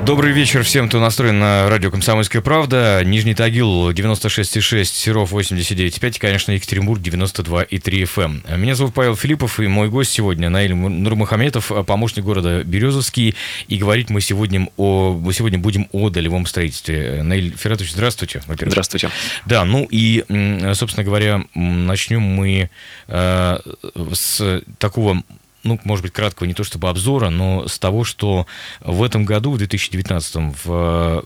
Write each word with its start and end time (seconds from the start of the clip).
Добрый 0.00 0.32
вечер 0.32 0.64
всем, 0.64 0.88
кто 0.88 0.98
настроен 0.98 1.38
на 1.38 1.68
радио 1.68 1.90
«Комсомольская 1.90 2.42
правда». 2.42 3.02
Нижний 3.04 3.34
Тагил 3.34 3.90
96,6, 3.90 4.84
Серов 4.84 5.32
89,5 5.32 6.16
и, 6.16 6.18
конечно, 6.18 6.52
Екатеринбург 6.52 7.00
92,3 7.00 7.68
FM. 7.68 8.42
Эм. 8.46 8.60
Меня 8.60 8.74
зовут 8.74 8.94
Павел 8.94 9.14
Филиппов, 9.14 9.60
и 9.60 9.66
мой 9.68 9.88
гость 9.88 10.10
сегодня 10.10 10.50
Наиль 10.50 10.74
Нурмахаметов, 10.74 11.70
помощник 11.86 12.24
города 12.24 12.64
Березовский. 12.64 13.36
И 13.68 13.76
говорить 13.76 14.10
мы 14.10 14.20
сегодня, 14.20 14.68
о, 14.76 15.12
мы 15.12 15.32
сегодня 15.32 15.58
будем 15.58 15.88
о 15.92 16.10
долевом 16.10 16.46
строительстве. 16.46 17.22
Наиль 17.22 17.54
Фератович, 17.56 17.92
здравствуйте. 17.92 18.42
Здравствуйте. 18.48 19.10
Да, 19.46 19.64
ну 19.64 19.86
и, 19.90 20.24
собственно 20.74 21.04
говоря, 21.04 21.44
начнем 21.54 22.22
мы 22.22 22.70
э, 23.08 23.58
с 24.12 24.62
такого 24.78 25.22
ну, 25.64 25.80
может 25.84 26.02
быть, 26.02 26.12
краткого 26.12 26.46
не 26.46 26.54
то 26.54 26.62
чтобы 26.62 26.88
обзора, 26.88 27.30
но 27.30 27.66
с 27.66 27.78
того, 27.78 28.04
что 28.04 28.46
в 28.80 29.02
этом 29.02 29.24
году, 29.24 29.50
в 29.50 29.58
2019, 29.58 30.54
в, 30.64 31.24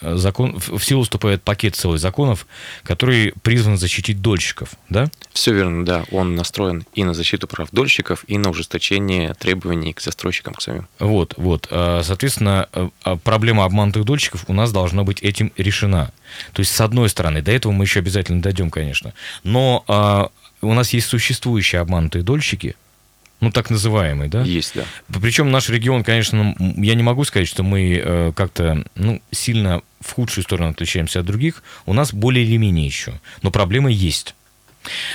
закон, 0.00 0.58
в 0.58 0.80
силу 0.80 1.02
вступает 1.02 1.42
пакет 1.42 1.76
целых 1.76 2.00
законов, 2.00 2.46
который 2.82 3.32
призван 3.42 3.76
защитить 3.76 4.20
дольщиков, 4.20 4.70
да? 4.88 5.08
Все 5.32 5.52
верно, 5.52 5.84
да. 5.84 6.04
Он 6.10 6.34
настроен 6.34 6.84
и 6.94 7.04
на 7.04 7.14
защиту 7.14 7.46
прав 7.46 7.68
дольщиков, 7.72 8.24
и 8.26 8.38
на 8.38 8.50
ужесточение 8.50 9.34
требований 9.34 9.92
к 9.92 10.00
застройщикам 10.00 10.54
к 10.54 10.62
самим. 10.62 10.88
Вот, 10.98 11.34
вот. 11.36 11.68
А, 11.70 12.02
соответственно, 12.02 12.68
а, 12.72 12.88
а 13.02 13.16
проблема 13.16 13.64
обманутых 13.64 14.04
дольщиков 14.04 14.44
у 14.48 14.52
нас 14.52 14.72
должна 14.72 15.04
быть 15.04 15.22
этим 15.22 15.52
решена. 15.56 16.10
То 16.52 16.60
есть, 16.60 16.74
с 16.74 16.80
одной 16.80 17.08
стороны, 17.08 17.42
до 17.42 17.52
этого 17.52 17.72
мы 17.72 17.84
еще 17.84 18.00
обязательно 18.00 18.40
дойдем, 18.40 18.70
конечно, 18.70 19.12
но 19.44 20.30
у 20.62 20.74
нас 20.74 20.92
есть 20.92 21.06
существующие 21.06 21.80
обманутые 21.80 22.22
дольщики, 22.22 22.74
ну, 23.44 23.50
так 23.50 23.70
называемый, 23.70 24.28
да? 24.28 24.42
Есть, 24.42 24.74
да. 24.74 24.84
Причем 25.20 25.50
наш 25.50 25.68
регион, 25.68 26.04
конечно, 26.04 26.54
я 26.58 26.94
не 26.94 27.02
могу 27.02 27.24
сказать, 27.24 27.48
что 27.48 27.62
мы 27.62 28.00
э, 28.02 28.32
как-то 28.34 28.84
ну, 28.94 29.22
сильно 29.30 29.82
в 30.00 30.12
худшую 30.12 30.44
сторону 30.44 30.70
отличаемся 30.70 31.20
от 31.20 31.26
других. 31.26 31.62
У 31.86 31.92
нас 31.92 32.12
более 32.12 32.44
или 32.44 32.56
менее 32.56 32.86
еще. 32.86 33.20
Но 33.42 33.50
проблема 33.50 33.90
есть. 33.90 34.34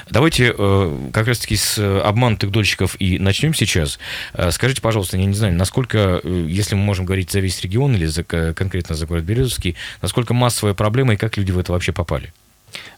Давайте 0.09 0.53
э, 0.57 1.09
как 1.13 1.27
раз-таки 1.27 1.55
с 1.55 1.77
обманутых 2.03 2.51
дольщиков 2.51 2.95
и 2.99 3.19
начнем 3.19 3.53
сейчас. 3.53 3.99
Э, 4.33 4.51
скажите, 4.51 4.81
пожалуйста, 4.81 5.17
я 5.17 5.25
не 5.25 5.33
знаю, 5.33 5.53
насколько, 5.53 6.21
э, 6.23 6.45
если 6.47 6.75
мы 6.75 6.81
можем 6.81 7.05
говорить 7.05 7.31
за 7.31 7.39
весь 7.39 7.61
регион 7.61 7.95
или 7.95 8.05
за, 8.05 8.23
конкретно 8.23 8.95
за 8.95 9.05
город 9.05 9.23
Березовский, 9.23 9.75
насколько 10.01 10.33
массовая 10.33 10.73
проблема 10.73 11.13
и 11.13 11.17
как 11.17 11.37
люди 11.37 11.51
в 11.51 11.59
это 11.59 11.71
вообще 11.71 11.91
попали? 11.91 12.33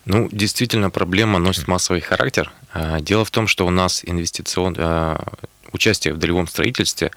Ну, 0.05 0.29
действительно, 0.31 0.89
проблема 0.89 1.39
носит 1.39 1.67
массовый 1.67 2.01
характер. 2.01 2.51
А, 2.73 2.99
дело 2.99 3.25
в 3.25 3.31
том, 3.31 3.47
что 3.47 3.65
у 3.65 3.69
нас 3.69 4.01
инвестицион... 4.05 4.75
А, 4.77 5.23
участие 5.71 6.13
в 6.13 6.17
долевом 6.17 6.47
строительстве 6.47 7.11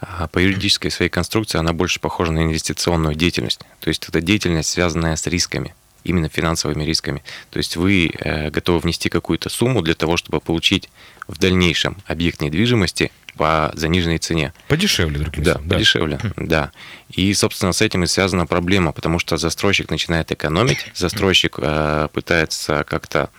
а, 0.00 0.26
по 0.28 0.38
юридической 0.38 0.90
своей 0.90 1.10
конструкции 1.10 1.58
она 1.58 1.72
больше 1.72 2.00
похожа 2.00 2.32
на 2.32 2.42
инвестиционную 2.42 3.14
деятельность. 3.14 3.60
То 3.80 3.88
есть 3.88 4.08
это 4.08 4.20
деятельность, 4.20 4.70
связанная 4.70 5.16
с 5.16 5.26
рисками, 5.26 5.74
именно 6.04 6.28
финансовыми 6.28 6.84
рисками. 6.84 7.22
То 7.50 7.58
есть 7.58 7.76
вы 7.76 8.10
э, 8.12 8.50
готовы 8.50 8.80
внести 8.80 9.08
какую-то 9.08 9.48
сумму 9.48 9.82
для 9.82 9.94
того, 9.94 10.16
чтобы 10.16 10.40
получить 10.40 10.88
в 11.28 11.38
дальнейшем 11.38 11.96
объект 12.06 12.40
недвижимости 12.40 13.12
по 13.36 13.70
заниженной 13.74 14.18
цене. 14.18 14.52
Подешевле, 14.68 15.18
другим 15.18 15.44
да, 15.44 15.54
да, 15.54 15.74
подешевле, 15.76 16.18
хм. 16.18 16.32
да. 16.36 16.72
И, 17.10 17.32
собственно, 17.34 17.72
с 17.72 17.80
этим 17.80 18.04
и 18.04 18.06
связана 18.06 18.46
проблема, 18.46 18.92
потому 18.92 19.18
что 19.18 19.36
застройщик 19.36 19.90
начинает 19.90 20.30
экономить, 20.32 20.86
застройщик 20.94 21.56
э, 21.58 22.08
пытается 22.12 22.84
как-то 22.84 23.30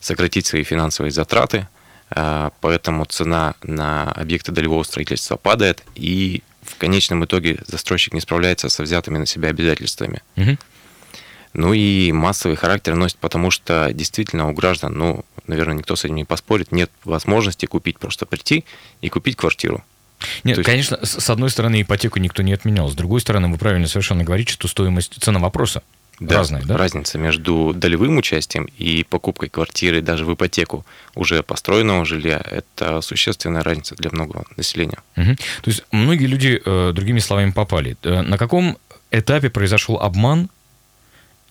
сократить 0.00 0.46
свои 0.46 0.62
финансовые 0.62 1.10
затраты, 1.10 1.68
э, 2.10 2.50
поэтому 2.60 3.04
цена 3.06 3.54
на 3.62 4.12
объекты 4.12 4.52
долевого 4.52 4.82
строительства 4.82 5.36
падает, 5.36 5.82
и 5.94 6.42
в 6.62 6.76
конечном 6.76 7.24
итоге 7.24 7.58
застройщик 7.66 8.14
не 8.14 8.20
справляется 8.20 8.68
со 8.68 8.82
взятыми 8.82 9.18
на 9.18 9.26
себя 9.26 9.48
обязательствами. 9.48 10.22
Угу. 10.36 10.58
Ну 11.54 11.72
и 11.72 12.10
массовый 12.10 12.56
характер 12.56 12.96
носит, 12.96 13.18
потому 13.18 13.50
что 13.50 13.92
действительно 13.92 14.48
у 14.48 14.52
граждан, 14.52 14.94
ну, 14.94 15.24
наверное, 15.46 15.74
никто 15.74 15.96
с 15.96 16.04
этим 16.04 16.16
не 16.16 16.24
поспорит, 16.24 16.72
нет 16.72 16.90
возможности 17.04 17.66
купить, 17.66 17.98
просто 17.98 18.26
прийти 18.26 18.64
и 19.00 19.08
купить 19.08 19.36
квартиру. 19.36 19.84
Нет, 20.42 20.58
есть... 20.58 20.66
конечно, 20.66 20.98
с 21.02 21.28
одной 21.30 21.50
стороны, 21.50 21.82
ипотеку 21.82 22.18
никто 22.18 22.42
не 22.42 22.52
отменял. 22.52 22.88
С 22.88 22.94
другой 22.94 23.20
стороны, 23.20 23.48
вы 23.48 23.58
правильно 23.58 23.86
совершенно 23.86 24.24
говорите, 24.24 24.52
что 24.52 24.68
стоимость, 24.68 25.22
цена 25.22 25.38
вопроса 25.38 25.82
да, 26.20 26.36
разная, 26.36 26.62
да? 26.62 26.76
Разница 26.76 27.18
между 27.18 27.72
долевым 27.74 28.18
участием 28.18 28.68
и 28.78 29.04
покупкой 29.04 29.48
квартиры 29.48 30.00
даже 30.00 30.24
в 30.24 30.32
ипотеку 30.32 30.86
уже 31.14 31.42
построенного 31.42 32.04
жилья– 32.04 32.40
это 32.50 33.00
существенная 33.00 33.62
разница 33.62 33.96
для 33.96 34.10
многого 34.10 34.44
населения. 34.56 34.98
Угу. 35.16 35.34
То 35.34 35.70
есть 35.70 35.84
многие 35.90 36.26
люди, 36.26 36.60
э, 36.64 36.92
другими 36.94 37.18
словами, 37.18 37.50
попали. 37.50 37.96
Э, 38.02 38.22
на 38.22 38.38
каком 38.38 38.78
этапе 39.10 39.50
произошел 39.50 39.98
обман 39.98 40.50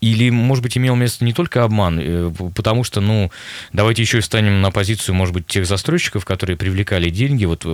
или, 0.03 0.29
может 0.29 0.61
быть, 0.61 0.77
имел 0.77 0.95
место 0.97 1.23
не 1.23 1.31
только 1.31 1.63
обман, 1.63 1.97
э, 1.97 2.29
потому 2.53 2.83
что, 2.83 2.99
ну, 2.99 3.31
давайте 3.71 4.01
еще 4.01 4.17
и 4.17 4.21
встанем 4.21 4.61
на 4.61 4.69
позицию, 4.69 5.15
может 5.15 5.33
быть, 5.33 5.47
тех 5.47 5.65
застройщиков, 5.65 6.25
которые 6.25 6.57
привлекали 6.57 7.09
деньги 7.09 7.45
вот 7.45 7.65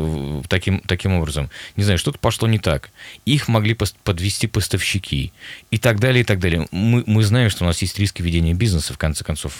таким, 0.47 0.79
таким 0.81 1.13
образом. 1.13 1.49
Не 1.75 1.83
знаю, 1.83 1.97
что-то 1.97 2.19
пошло 2.19 2.47
не 2.47 2.59
так. 2.59 2.91
Их 3.25 3.47
могли 3.47 3.75
подвести 4.03 4.45
поставщики 4.45 5.33
и 5.71 5.79
так 5.79 5.99
далее, 5.99 6.21
и 6.21 6.23
так 6.23 6.39
далее. 6.39 6.67
Мы, 6.69 7.03
мы 7.07 7.23
знаем, 7.23 7.49
что 7.49 7.63
у 7.63 7.67
нас 7.67 7.81
есть 7.81 7.97
риски 7.97 8.21
ведения 8.21 8.53
бизнеса, 8.53 8.93
в 8.93 8.99
конце 8.99 9.23
концов, 9.23 9.53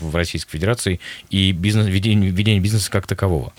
в 0.00 0.16
Российской 0.16 0.50
Федерации, 0.50 0.98
и 1.30 1.52
бизнес, 1.52 1.86
ведение, 1.86 2.32
ведение 2.32 2.60
бизнеса 2.60 2.90
как 2.90 3.06
такового. 3.06 3.52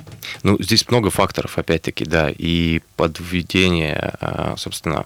Ну, 0.43 0.61
здесь 0.61 0.85
много 0.89 1.09
факторов, 1.09 1.57
опять-таки, 1.57 2.03
да, 2.03 2.29
и 2.37 2.81
подведение, 2.97 4.13
а, 4.19 4.55
собственно, 4.57 5.05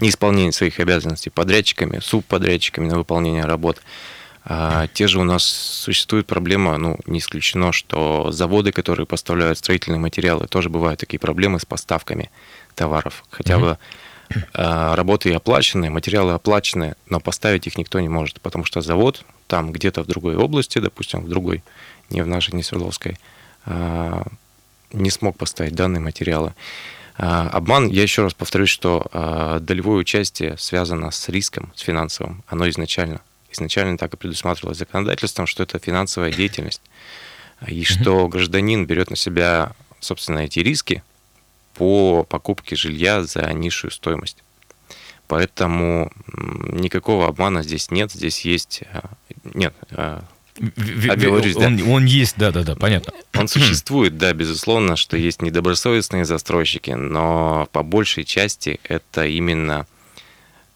неисполнение 0.00 0.52
своих 0.52 0.80
обязанностей 0.80 1.30
подрядчиками, 1.30 2.00
субподрядчиками 2.00 2.88
на 2.88 2.96
выполнение 2.96 3.44
работ. 3.44 3.80
А, 4.44 4.86
те 4.88 5.08
же 5.08 5.20
у 5.20 5.24
нас 5.24 5.44
существует 5.44 6.26
проблема, 6.26 6.78
ну, 6.78 6.98
не 7.06 7.18
исключено, 7.18 7.72
что 7.72 8.30
заводы, 8.30 8.72
которые 8.72 9.06
поставляют 9.06 9.58
строительные 9.58 9.98
материалы, 9.98 10.46
тоже 10.46 10.70
бывают 10.70 11.00
такие 11.00 11.18
проблемы 11.18 11.60
с 11.60 11.66
поставками 11.66 12.30
товаров. 12.74 13.24
Хотя 13.30 13.54
mm-hmm. 13.54 13.60
бы 13.60 13.78
а, 14.54 14.96
работы 14.96 15.32
оплачены, 15.32 15.90
материалы 15.90 16.32
оплачены, 16.32 16.94
но 17.08 17.20
поставить 17.20 17.66
их 17.66 17.76
никто 17.76 18.00
не 18.00 18.08
может, 18.08 18.40
потому 18.40 18.64
что 18.64 18.80
завод 18.80 19.24
там 19.46 19.72
где-то 19.72 20.02
в 20.02 20.06
другой 20.06 20.36
области, 20.36 20.78
допустим, 20.78 21.24
в 21.24 21.28
другой, 21.28 21.62
не 22.10 22.22
в 22.22 22.26
нашей, 22.26 22.54
не 22.54 22.62
Свердловской, 22.62 23.18
а, 23.64 24.26
не 24.92 25.10
смог 25.10 25.36
поставить 25.36 25.74
данные 25.74 26.00
материалы. 26.00 26.54
А, 27.20 27.48
обман, 27.48 27.88
я 27.88 28.02
еще 28.02 28.22
раз 28.22 28.32
повторюсь, 28.32 28.68
что 28.68 29.04
а, 29.12 29.58
долевое 29.58 29.98
участие 29.98 30.56
связано 30.56 31.10
с 31.10 31.28
риском, 31.28 31.72
с 31.74 31.80
финансовым. 31.80 32.44
Оно 32.46 32.68
изначально, 32.68 33.20
изначально 33.50 33.98
так 33.98 34.14
и 34.14 34.16
предусматривалось 34.16 34.78
законодательством, 34.78 35.48
что 35.48 35.64
это 35.64 35.80
финансовая 35.80 36.32
деятельность. 36.32 36.80
И 37.66 37.82
что 37.82 38.28
гражданин 38.28 38.86
берет 38.86 39.10
на 39.10 39.16
себя, 39.16 39.72
собственно, 39.98 40.38
эти 40.38 40.60
риски 40.60 41.02
по 41.74 42.22
покупке 42.22 42.76
жилья 42.76 43.24
за 43.24 43.52
низшую 43.52 43.90
стоимость. 43.90 44.44
Поэтому 45.26 46.12
никакого 46.26 47.26
обмана 47.26 47.64
здесь 47.64 47.90
нет. 47.90 48.12
Здесь 48.12 48.42
есть... 48.42 48.84
А, 49.90 50.22
а 50.60 51.16
Беларусь, 51.16 51.56
он, 51.56 51.76
да. 51.76 51.84
он 51.84 52.04
есть, 52.04 52.36
да, 52.36 52.50
да, 52.50 52.62
да, 52.62 52.74
понятно. 52.74 53.12
Он 53.34 53.48
существует, 53.48 54.18
да, 54.18 54.32
безусловно, 54.32 54.96
что 54.96 55.16
есть 55.16 55.42
недобросовестные 55.42 56.24
застройщики, 56.24 56.90
но 56.90 57.68
по 57.72 57.82
большей 57.82 58.24
части 58.24 58.80
это 58.84 59.26
именно 59.26 59.86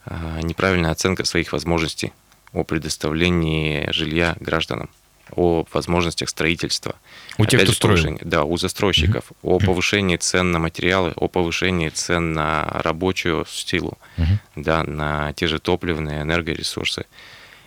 а, 0.04 0.40
неправильная 0.42 0.90
оценка 0.90 1.24
своих 1.24 1.52
возможностей 1.52 2.12
о 2.52 2.64
предоставлении 2.64 3.90
жилья 3.92 4.36
гражданам, 4.40 4.90
о 5.34 5.64
возможностях 5.72 6.28
строительства. 6.28 6.96
У 7.38 7.46
тех, 7.46 7.62
кто 7.62 7.72
строил. 7.72 8.18
Да, 8.22 8.44
у 8.44 8.56
застройщиков, 8.56 9.24
mm-hmm. 9.30 9.36
о 9.42 9.58
повышении 9.58 10.16
цен 10.16 10.50
на 10.52 10.58
материалы, 10.58 11.12
о 11.16 11.28
повышении 11.28 11.88
цен 11.88 12.32
на 12.32 12.64
рабочую 12.64 13.46
силу, 13.48 13.98
mm-hmm. 14.16 14.24
да, 14.56 14.84
на 14.84 15.32
те 15.32 15.46
же 15.46 15.58
топливные 15.58 16.22
энергоресурсы. 16.22 17.06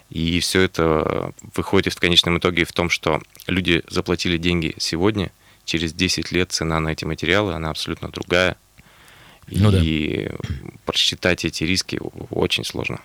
И 0.10 0.40
все 0.40 0.62
это 0.62 1.34
выходит 1.56 1.94
в 1.94 2.00
конечном 2.00 2.38
итоге 2.38 2.63
в 2.66 2.74
том, 2.74 2.90
что 2.90 3.22
люди 3.48 3.84
заплатили 3.88 4.38
деньги 4.38 4.75
сегодня, 4.78 5.31
через 5.66 5.94
10 5.94 6.31
лет 6.31 6.52
цена 6.52 6.80
на 6.80 6.90
эти 6.90 7.06
материалы, 7.06 7.54
она 7.54 7.72
абсолютно 7.72 8.10
другая. 8.10 8.56
Ну, 9.48 9.72
и 9.72 10.30
да. 10.30 10.38
просчитать 10.86 11.46
эти 11.46 11.63
риски 11.63 12.00
очень 12.30 12.63
сложно. 12.63 13.00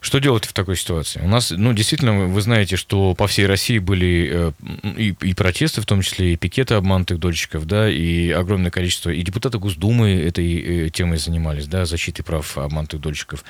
Что 0.00 0.18
делать 0.18 0.44
в 0.44 0.52
такой 0.52 0.76
ситуации? 0.76 1.20
У 1.20 1.28
нас, 1.28 1.50
ну, 1.50 1.72
действительно, 1.72 2.26
вы 2.26 2.40
знаете, 2.40 2.76
что 2.76 3.14
по 3.14 3.26
всей 3.26 3.46
России 3.46 3.78
были 3.78 4.30
э, 4.32 4.52
и, 4.96 5.14
и 5.20 5.34
протесты, 5.34 5.80
в 5.80 5.86
том 5.86 6.02
числе 6.02 6.32
и 6.32 6.36
пикеты 6.36 6.74
обманутых 6.74 7.18
дольщиков, 7.18 7.66
да, 7.66 7.90
и 7.90 8.30
огромное 8.30 8.70
количество, 8.70 9.10
и 9.10 9.22
депутаты 9.22 9.58
Госдумы 9.58 10.10
этой 10.12 10.86
э, 10.86 10.90
темой 10.90 11.18
занимались, 11.18 11.66
да, 11.66 11.84
защитой 11.84 12.22
прав 12.22 12.56
обманутых 12.56 13.00
дольщиков. 13.00 13.44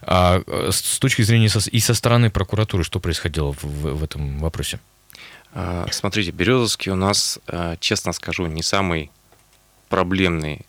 А 0.00 0.42
э, 0.46 0.70
с 0.72 0.98
точки 0.98 1.22
зрения 1.22 1.50
со, 1.50 1.58
и 1.68 1.80
со 1.80 1.94
стороны 1.94 2.30
прокуратуры, 2.30 2.82
что 2.82 2.98
происходило 2.98 3.52
в, 3.52 3.64
в 3.64 4.02
этом 4.02 4.38
вопросе? 4.38 4.80
А, 5.54 5.86
смотрите, 5.90 6.30
Березовский 6.30 6.90
у 6.92 6.96
нас, 6.96 7.38
честно 7.78 8.12
скажу, 8.12 8.46
не 8.46 8.62
самый 8.62 9.10
проблемный 9.90 10.64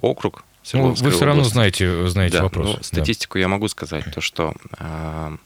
округ 0.00 0.44
ну, 0.72 0.92
вы 0.92 1.10
все 1.10 1.24
равно 1.24 1.44
знаете, 1.44 2.06
знаете 2.08 2.38
да, 2.38 2.42
вопрос. 2.44 2.76
Ну, 2.76 2.82
статистику 2.82 3.34
да. 3.34 3.40
я 3.40 3.48
могу 3.48 3.68
сказать, 3.68 4.04
то, 4.12 4.20
что 4.20 4.54
э, 4.78 5.36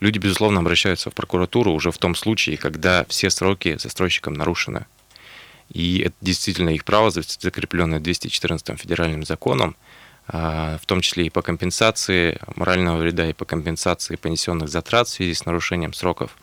люди, 0.00 0.18
безусловно, 0.18 0.60
обращаются 0.60 1.10
в 1.10 1.14
прокуратуру 1.14 1.72
уже 1.72 1.90
в 1.90 1.98
том 1.98 2.14
случае, 2.14 2.56
когда 2.56 3.04
все 3.08 3.30
сроки 3.30 3.76
застройщикам 3.78 4.34
нарушены. 4.34 4.86
И 5.70 6.00
это 6.06 6.14
действительно 6.20 6.70
их 6.70 6.84
право, 6.84 7.10
закрепленное 7.10 8.00
214 8.00 8.78
федеральным 8.80 9.24
законом, 9.24 9.76
э, 10.28 10.78
в 10.80 10.86
том 10.86 11.00
числе 11.00 11.26
и 11.26 11.30
по 11.30 11.42
компенсации 11.42 12.38
морального 12.56 12.98
вреда, 12.98 13.28
и 13.28 13.32
по 13.32 13.44
компенсации 13.44 14.16
понесенных 14.16 14.68
затрат 14.68 15.08
в 15.08 15.10
связи 15.10 15.34
с 15.34 15.44
нарушением 15.44 15.92
сроков. 15.92 16.36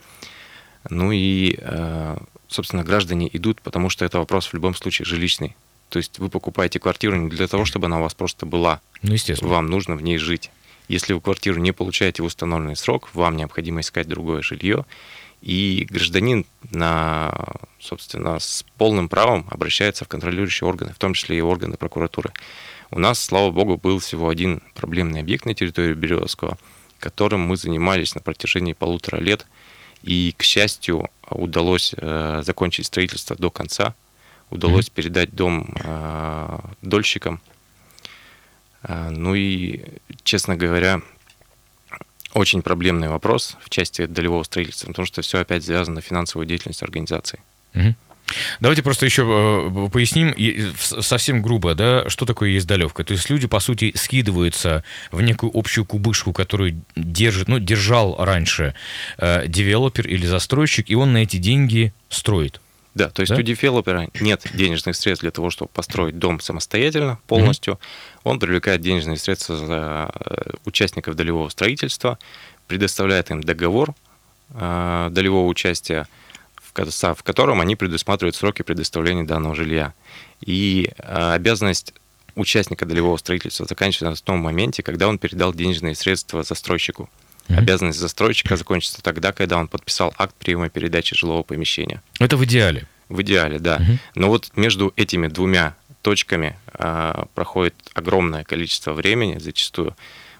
Ну 0.90 1.12
и, 1.12 1.58
э, 1.60 2.18
собственно, 2.48 2.84
граждане 2.84 3.30
идут, 3.36 3.62
потому 3.62 3.90
что 3.90 4.06
это 4.06 4.20
вопрос 4.20 4.48
в 4.48 4.54
любом 4.54 4.76
случае 4.76 5.06
жилищный. 5.06 5.56
То 5.96 6.00
есть 6.00 6.20
вы 6.20 6.28
покупаете 6.28 6.78
квартиру 6.78 7.16
не 7.16 7.30
для 7.30 7.48
того, 7.48 7.64
чтобы 7.64 7.86
она 7.86 8.00
у 8.00 8.02
вас 8.02 8.14
просто 8.14 8.46
была. 8.46 8.82
Ну, 9.02 9.14
естественно. 9.14 9.50
Вам 9.50 9.68
нужно 9.68 9.96
в 9.96 10.04
ней 10.04 10.18
жить. 10.18 10.52
Если 10.90 11.14
вы 11.14 11.22
квартиру 11.22 11.58
не 11.62 11.72
получаете 11.72 12.22
в 12.22 12.26
установленный 12.26 12.76
срок, 12.76 13.08
вам 13.14 13.38
необходимо 13.38 13.80
искать 13.80 14.06
другое 14.06 14.42
жилье. 14.42 14.84
И 15.42 15.88
гражданин, 15.90 16.46
на, 16.70 17.34
собственно, 17.80 18.40
с 18.40 18.66
полным 18.78 19.08
правом 19.08 19.48
обращается 19.50 20.04
в 20.04 20.10
контролирующие 20.10 20.68
органы, 20.68 20.92
в 20.92 20.98
том 20.98 21.14
числе 21.14 21.38
и 21.38 21.42
органы 21.42 21.78
прокуратуры. 21.78 22.34
У 22.92 23.00
нас, 23.00 23.18
слава 23.18 23.50
богу, 23.52 23.78
был 23.78 24.00
всего 24.00 24.28
один 24.28 24.62
проблемный 24.74 25.22
объект 25.22 25.46
на 25.46 25.54
территории 25.54 25.94
Березовского, 25.94 26.58
которым 27.00 27.40
мы 27.40 27.56
занимались 27.56 28.16
на 28.16 28.20
протяжении 28.20 28.74
полутора 28.74 29.22
лет. 29.22 29.48
И, 30.04 30.36
к 30.36 30.44
счастью, 30.44 31.08
удалось 31.30 31.96
э, 31.96 32.42
закончить 32.46 32.88
строительство 32.88 33.38
до 33.38 33.50
конца 33.50 33.96
удалось 34.50 34.88
mm-hmm. 34.88 34.94
передать 34.94 35.36
дом 35.36 35.74
э, 35.76 36.60
дольщикам. 36.82 37.42
Э, 38.84 39.10
ну 39.10 39.36
и, 39.36 39.84
честно 40.24 40.56
говоря, 40.56 41.02
очень 42.34 42.62
проблемный 42.62 43.10
вопрос 43.10 43.58
в 43.62 43.70
части 43.70 44.06
долевого 44.06 44.44
строительства, 44.44 44.88
потому 44.88 45.06
что 45.06 45.22
все 45.22 45.40
опять 45.40 45.64
связано 45.64 45.96
на 45.96 46.02
финансовую 46.02 46.48
деятельность 46.48 46.84
организации. 46.84 47.40
Mm-hmm. 47.74 47.96
Давайте 48.60 48.82
просто 48.82 49.06
еще 49.06 49.24
э, 49.24 49.90
поясним 49.90 50.34
совсем 50.76 51.42
грубо, 51.42 51.76
да, 51.76 52.10
что 52.10 52.26
такое 52.26 52.50
есть 52.50 52.68
долевка. 52.68 53.04
То 53.04 53.14
есть 53.14 53.30
люди, 53.30 53.48
по 53.48 53.60
сути, 53.60 53.94
скидываются 53.96 54.84
в 55.12 55.22
некую 55.22 55.52
общую 55.54 55.86
кубышку, 55.86 56.34
которую 56.34 56.82
держит, 56.96 57.48
ну, 57.48 57.60
держал 57.60 58.16
раньше 58.18 58.74
э, 59.18 59.48
девелопер 59.48 60.08
или 60.08 60.26
застройщик, 60.26 60.90
и 60.90 60.96
он 60.96 61.14
на 61.14 61.20
эти 61.20 61.38
деньги 61.38 61.94
строит. 62.10 62.60
Да, 62.96 63.10
то 63.10 63.22
есть 63.22 63.32
да? 63.32 63.38
у 63.38 63.42
девелопера 63.42 64.08
нет 64.22 64.46
денежных 64.54 64.96
средств 64.96 65.22
для 65.22 65.32
того, 65.32 65.50
чтобы 65.50 65.70
построить 65.70 66.18
дом 66.18 66.40
самостоятельно 66.40 67.20
полностью. 67.28 67.74
Mm-hmm. 67.74 68.20
Он 68.24 68.40
привлекает 68.40 68.80
денежные 68.80 69.18
средства 69.18 69.58
за 69.58 70.12
э, 70.14 70.52
участников 70.64 71.16
долевого 71.16 71.50
строительства, 71.50 72.18
предоставляет 72.68 73.32
им 73.32 73.42
договор 73.42 73.94
э, 74.52 75.10
долевого 75.12 75.46
участия, 75.48 76.08
в, 76.56 76.72
в 76.74 77.24
котором 77.24 77.60
они 77.60 77.76
предусматривают 77.76 78.36
сроки 78.38 78.62
предоставления 78.62 79.24
данного 79.24 79.56
жилья. 79.56 79.94
И 80.40 80.90
э, 80.98 81.34
обязанность 81.34 81.94
участника 82.36 82.86
долевого 82.86 83.18
строительства 83.18 83.66
заканчивается 83.66 84.24
в 84.24 84.26
том 84.26 84.40
моменте, 84.40 84.84
когда 84.84 85.10
он 85.10 85.20
передал 85.20 85.54
денежные 85.54 85.96
средства 85.96 86.44
застройщику. 86.44 87.10
Mm-hmm. 87.48 87.58
Обязанность 87.58 88.00
застройщика 88.00 88.58
закончится 88.58 89.02
тогда, 89.02 89.32
когда 89.32 89.58
он 89.58 89.68
подписал 89.68 90.14
акт 90.18 90.36
приема 90.36 90.70
передачи 90.70 91.16
жилого 91.16 91.44
помещения. 91.44 92.02
Это 92.20 92.38
в 92.38 92.46
идеале. 92.46 92.88
В 93.10 93.22
идеале, 93.22 93.60
да. 93.60 93.78
Mm-hmm. 93.78 93.98
Но 94.16 94.28
вот 94.30 94.52
между 94.56 94.94
этими 94.96 95.28
двумя 95.28 95.76
точками 96.02 96.56
а, 96.74 97.28
проходит 97.34 97.76
огромное 97.94 98.44
количество 98.44 98.94
времени 98.94 99.40
зачастую, 99.40 99.96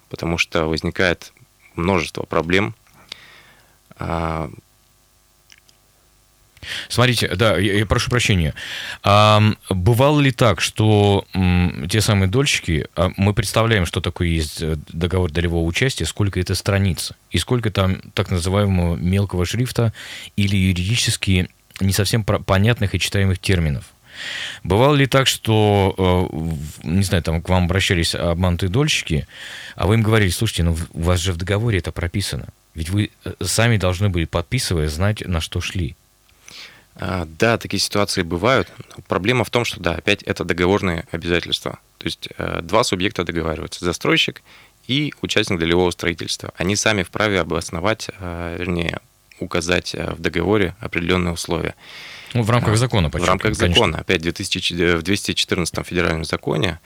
потому 0.08 0.38
что 0.38 0.66
возникает 0.66 1.32
множество 1.74 2.22
проблем. 2.24 2.74
А, 3.98 4.50
Смотрите, 6.88 7.28
да, 7.34 7.56
я, 7.58 7.74
я 7.74 7.86
прошу 7.86 8.10
прощения. 8.10 8.54
А, 9.02 9.42
бывало 9.70 10.20
ли 10.20 10.32
так, 10.32 10.60
что 10.60 11.26
м, 11.32 11.88
те 11.88 12.00
самые 12.00 12.28
дольщики, 12.28 12.86
а 12.96 13.10
мы 13.16 13.34
представляем, 13.34 13.86
что 13.86 14.00
такое 14.00 14.28
есть 14.28 14.62
э, 14.62 14.76
договор 14.88 15.30
долевого 15.30 15.64
участия, 15.64 16.06
сколько 16.06 16.40
это 16.40 16.54
страниц, 16.54 17.12
и 17.30 17.38
сколько 17.38 17.70
там 17.70 18.00
так 18.14 18.30
называемого 18.30 18.96
мелкого 18.96 19.46
шрифта 19.46 19.92
или 20.36 20.56
юридически 20.56 21.48
не 21.80 21.92
совсем 21.92 22.24
понятных 22.24 22.94
и 22.94 23.00
читаемых 23.00 23.38
терминов? 23.38 23.84
Бывало 24.64 24.94
ли 24.94 25.06
так, 25.06 25.26
что, 25.26 26.30
э, 26.82 26.88
не 26.88 27.02
знаю, 27.02 27.22
там 27.22 27.42
к 27.42 27.48
вам 27.48 27.64
обращались 27.64 28.14
обманутые 28.14 28.70
дольщики, 28.70 29.26
а 29.74 29.86
вы 29.86 29.94
им 29.94 30.02
говорили, 30.02 30.30
слушайте, 30.30 30.62
ну 30.62 30.76
у 30.92 31.02
вас 31.02 31.20
же 31.20 31.32
в 31.32 31.36
договоре 31.36 31.78
это 31.78 31.92
прописано. 31.92 32.46
Ведь 32.74 32.90
вы 32.90 33.10
э, 33.24 33.32
сами 33.42 33.76
должны 33.76 34.08
были, 34.08 34.24
подписывая, 34.24 34.88
знать, 34.88 35.26
на 35.26 35.40
что 35.40 35.60
шли. 35.60 35.96
А, 36.98 37.26
да, 37.38 37.58
такие 37.58 37.80
ситуации 37.80 38.22
бывают. 38.22 38.72
Проблема 39.06 39.44
в 39.44 39.50
том, 39.50 39.64
что, 39.64 39.80
да, 39.80 39.92
опять 39.94 40.22
это 40.22 40.44
договорные 40.44 41.06
обязательства. 41.10 41.78
То 41.98 42.06
есть 42.06 42.28
э, 42.38 42.60
два 42.62 42.84
субъекта 42.84 43.24
договариваются, 43.24 43.84
застройщик 43.84 44.42
и 44.86 45.12
участник 45.20 45.58
долевого 45.58 45.90
строительства. 45.90 46.52
Они 46.56 46.74
сами 46.76 47.02
вправе 47.02 47.40
обосновать, 47.40 48.08
э, 48.18 48.56
вернее, 48.58 49.00
указать 49.40 49.94
э, 49.94 50.14
в 50.14 50.20
договоре 50.20 50.74
определенные 50.80 51.34
условия. 51.34 51.74
Ну, 52.32 52.42
в 52.42 52.50
рамках 52.50 52.76
закона, 52.76 53.10
почему? 53.10 53.26
В 53.26 53.28
рамках 53.28 53.58
конечно. 53.58 53.74
закона. 53.74 53.98
Опять 53.98 54.20
в 54.20 55.02
2014 55.02 55.86
федеральном 55.86 56.24
законе 56.24 56.80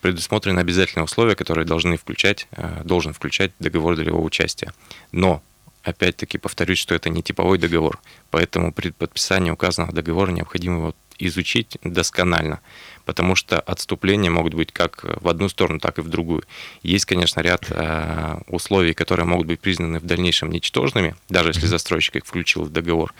предусмотрены 0.00 0.60
обязательные 0.60 1.04
условия, 1.04 1.34
которые 1.34 1.66
должны 1.66 1.98
включать, 1.98 2.48
должен 2.84 3.12
включать 3.12 3.52
договор 3.58 3.94
долевого 3.94 4.22
участия. 4.22 4.72
Но 5.12 5.42
опять-таки 5.86 6.38
повторюсь, 6.38 6.78
что 6.78 6.94
это 6.94 7.08
не 7.08 7.22
типовой 7.22 7.58
договор, 7.58 8.00
поэтому 8.30 8.72
при 8.72 8.90
подписании 8.90 9.50
указанного 9.50 9.94
договора 9.94 10.32
необходимо 10.32 10.76
его 10.76 10.94
изучить 11.18 11.78
досконально, 11.82 12.60
потому 13.04 13.36
что 13.36 13.58
отступления 13.60 14.30
могут 14.30 14.54
быть 14.54 14.72
как 14.72 15.04
в 15.22 15.28
одну 15.28 15.48
сторону, 15.48 15.78
так 15.78 15.98
и 15.98 16.02
в 16.02 16.08
другую. 16.08 16.42
Есть, 16.82 17.06
конечно, 17.06 17.40
ряд 17.40 17.66
э, 17.70 18.38
условий, 18.48 18.92
которые 18.92 19.24
могут 19.24 19.46
быть 19.46 19.60
признаны 19.60 19.98
в 19.98 20.04
дальнейшем 20.04 20.50
ничтожными, 20.50 21.14
даже 21.28 21.50
если 21.50 21.66
застройщик 21.66 22.16
их 22.16 22.26
включил 22.26 22.64
в 22.64 22.70
договор. 22.70 23.14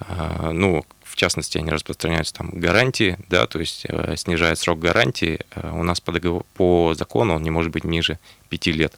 Э, 0.00 0.50
ну, 0.52 0.84
в 1.02 1.16
частности, 1.16 1.58
они 1.58 1.70
распространяются 1.70 2.34
там 2.34 2.50
гарантии, 2.52 3.18
да, 3.28 3.46
то 3.46 3.58
есть 3.58 3.86
э, 3.88 4.14
снижает 4.16 4.58
срок 4.58 4.78
гарантии. 4.78 5.40
Э, 5.56 5.72
у 5.72 5.82
нас 5.82 6.00
по, 6.00 6.12
договор, 6.12 6.44
по 6.54 6.94
закону 6.94 7.34
он 7.34 7.42
не 7.42 7.50
может 7.50 7.72
быть 7.72 7.84
ниже 7.84 8.18
5 8.50 8.66
лет. 8.66 8.94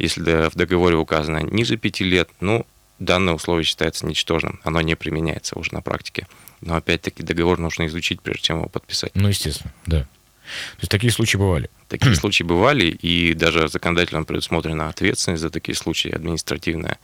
Если 0.00 0.48
в 0.48 0.54
договоре 0.54 0.96
указано 0.96 1.38
ниже 1.38 1.76
5 1.76 2.00
лет, 2.00 2.30
ну, 2.40 2.66
данное 2.98 3.34
условие 3.34 3.64
считается 3.64 4.06
ничтожным, 4.06 4.60
оно 4.64 4.80
не 4.80 4.94
применяется 4.94 5.58
уже 5.58 5.74
на 5.74 5.82
практике. 5.82 6.26
Но 6.62 6.76
опять-таки 6.76 7.22
договор 7.22 7.58
нужно 7.58 7.86
изучить, 7.86 8.20
прежде 8.22 8.42
чем 8.42 8.58
его 8.58 8.68
подписать. 8.68 9.12
Ну, 9.14 9.28
естественно, 9.28 9.72
да. 9.86 10.00
То 10.02 10.80
есть 10.80 10.90
такие 10.90 11.12
случаи 11.12 11.36
бывали? 11.36 11.70
Такие 11.88 12.14
случаи 12.14 12.44
бывали, 12.44 12.86
и 12.86 13.34
даже 13.34 13.68
законодательно 13.68 14.24
предусмотрена 14.24 14.88
ответственность 14.88 15.42
за 15.42 15.50
такие 15.50 15.74
случаи 15.74 16.10
административная. 16.10 16.98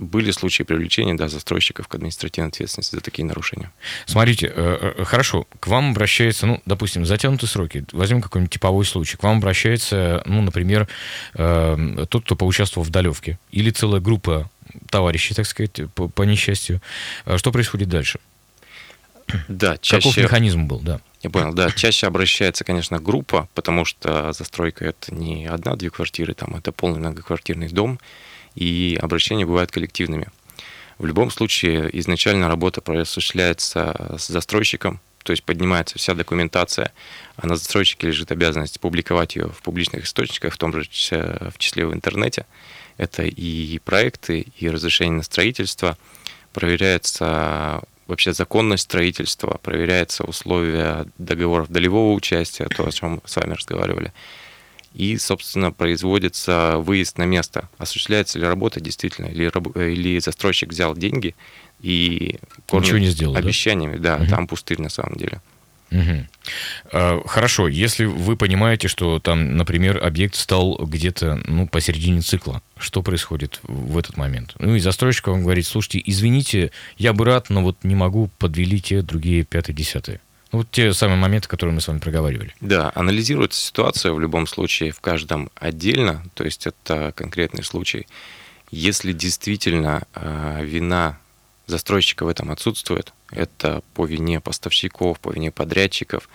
Были 0.00 0.30
случаи 0.30 0.62
привлечения 0.62 1.14
да, 1.14 1.28
застройщиков 1.28 1.86
к 1.86 1.94
административной 1.94 2.48
ответственности 2.48 2.94
за 2.94 3.02
такие 3.02 3.26
нарушения. 3.26 3.70
Смотрите, 4.06 4.46
э, 4.46 4.94
э, 4.96 5.04
хорошо, 5.04 5.46
к 5.60 5.66
вам 5.66 5.90
обращается, 5.90 6.46
ну, 6.46 6.62
допустим, 6.64 7.04
затянутые 7.04 7.50
сроки, 7.50 7.84
возьмем 7.92 8.22
какой-нибудь 8.22 8.50
типовой 8.50 8.86
случай, 8.86 9.18
к 9.18 9.22
вам 9.22 9.36
обращается, 9.36 10.22
ну, 10.24 10.40
например, 10.40 10.88
э, 11.34 12.06
тот, 12.08 12.24
кто 12.24 12.34
поучаствовал 12.34 12.86
в 12.86 12.90
долевке, 12.90 13.38
или 13.52 13.70
целая 13.70 14.00
группа 14.00 14.50
товарищей, 14.88 15.34
так 15.34 15.44
сказать, 15.44 15.78
по, 15.94 16.08
по 16.08 16.22
несчастью. 16.22 16.80
Что 17.36 17.52
происходит 17.52 17.90
дальше? 17.90 18.20
Да, 19.48 19.76
чаще... 19.76 20.08
Каков 20.08 20.16
механизм 20.16 20.64
был, 20.64 20.80
да? 20.80 21.00
Я 21.22 21.28
понял, 21.28 21.52
да. 21.52 21.70
Чаще 21.72 22.06
обращается, 22.06 22.64
конечно, 22.64 22.98
группа, 22.98 23.48
потому 23.54 23.84
что 23.84 24.32
застройка 24.32 24.86
это 24.86 25.14
не 25.14 25.46
одна-две 25.46 25.90
квартиры, 25.90 26.32
там 26.32 26.56
это 26.56 26.72
полный 26.72 27.00
многоквартирный 27.00 27.68
дом, 27.68 28.00
и 28.54 28.98
обращения 29.00 29.46
бывают 29.46 29.70
коллективными. 29.70 30.28
В 30.98 31.06
любом 31.06 31.30
случае, 31.30 31.88
изначально 31.98 32.48
работа 32.48 32.82
осуществляется 32.86 34.16
с 34.18 34.28
застройщиком, 34.28 35.00
то 35.22 35.32
есть 35.32 35.44
поднимается 35.44 35.98
вся 35.98 36.14
документация, 36.14 36.92
а 37.36 37.46
на 37.46 37.56
застройщике 37.56 38.08
лежит 38.08 38.32
обязанность 38.32 38.80
публиковать 38.80 39.36
ее 39.36 39.48
в 39.48 39.62
публичных 39.62 40.04
источниках, 40.04 40.54
в 40.54 40.58
том 40.58 40.72
же 40.72 40.82
в 40.82 41.58
числе 41.58 41.86
в 41.86 41.94
интернете. 41.94 42.46
Это 42.96 43.22
и 43.22 43.78
проекты, 43.78 44.46
и 44.58 44.68
разрешение 44.68 45.16
на 45.16 45.22
строительство. 45.22 45.96
Проверяется 46.52 47.82
вообще 48.06 48.32
законность 48.32 48.82
строительства, 48.82 49.58
проверяются 49.62 50.24
условия 50.24 51.06
договоров 51.16 51.70
долевого 51.70 52.12
участия, 52.12 52.66
то, 52.66 52.86
о 52.86 52.92
чем 52.92 53.10
мы 53.10 53.20
с 53.24 53.36
вами 53.36 53.54
разговаривали. 53.54 54.12
И, 54.94 55.16
собственно, 55.18 55.70
производится 55.70 56.76
выезд 56.78 57.16
на 57.18 57.24
место. 57.24 57.68
Осуществляется 57.78 58.38
ли 58.38 58.44
работа 58.44 58.80
действительно, 58.80 59.26
или, 59.26 59.44
или 59.92 60.18
застройщик 60.18 60.70
взял 60.70 60.96
деньги 60.96 61.34
и 61.80 62.38
Ничего 62.72 62.98
не 62.98 63.06
сделал, 63.06 63.36
обещаниями. 63.36 63.96
Да, 63.96 64.16
да 64.16 64.24
угу. 64.24 64.30
там 64.30 64.46
пустырь 64.46 64.80
на 64.80 64.88
самом 64.88 65.16
деле. 65.16 65.40
Угу. 65.90 67.26
Хорошо, 67.26 67.66
если 67.66 68.04
вы 68.04 68.36
понимаете, 68.36 68.86
что 68.88 69.18
там, 69.18 69.56
например, 69.56 70.02
объект 70.02 70.36
стал 70.36 70.76
где-то 70.76 71.40
ну, 71.46 71.66
посередине 71.66 72.20
цикла, 72.20 72.62
что 72.78 73.02
происходит 73.02 73.60
в 73.64 73.98
этот 73.98 74.16
момент? 74.16 74.54
Ну 74.58 74.76
и 74.76 74.80
застройщик 74.80 75.26
вам 75.28 75.42
говорит, 75.42 75.66
слушайте, 75.66 76.00
извините, 76.04 76.70
я 76.96 77.12
бы 77.12 77.24
рад, 77.24 77.50
но 77.50 77.62
вот 77.62 77.78
не 77.82 77.94
могу, 77.94 78.30
подвели 78.38 78.80
те 78.80 79.02
другие 79.02 79.44
пятые, 79.44 79.74
десятые. 79.74 80.20
Ну, 80.52 80.58
вот 80.58 80.70
те 80.70 80.92
самые 80.92 81.16
моменты, 81.16 81.48
которые 81.48 81.74
мы 81.74 81.80
с 81.80 81.88
вами 81.88 81.98
проговаривали. 81.98 82.54
Да, 82.60 82.90
анализируется 82.94 83.60
ситуация 83.60 84.12
в 84.12 84.20
любом 84.20 84.46
случае 84.46 84.90
в 84.90 85.00
каждом 85.00 85.50
отдельно, 85.54 86.24
то 86.34 86.44
есть 86.44 86.66
это 86.66 87.12
конкретный 87.14 87.62
случай. 87.62 88.06
Если 88.70 89.12
действительно 89.12 90.02
э, 90.14 90.60
вина 90.64 91.18
застройщика 91.66 92.24
в 92.24 92.28
этом 92.28 92.50
отсутствует, 92.50 93.12
это 93.30 93.82
по 93.94 94.04
вине 94.04 94.40
поставщиков, 94.40 95.18
по 95.20 95.30
вине 95.30 95.50
подрядчиков. 95.50 96.28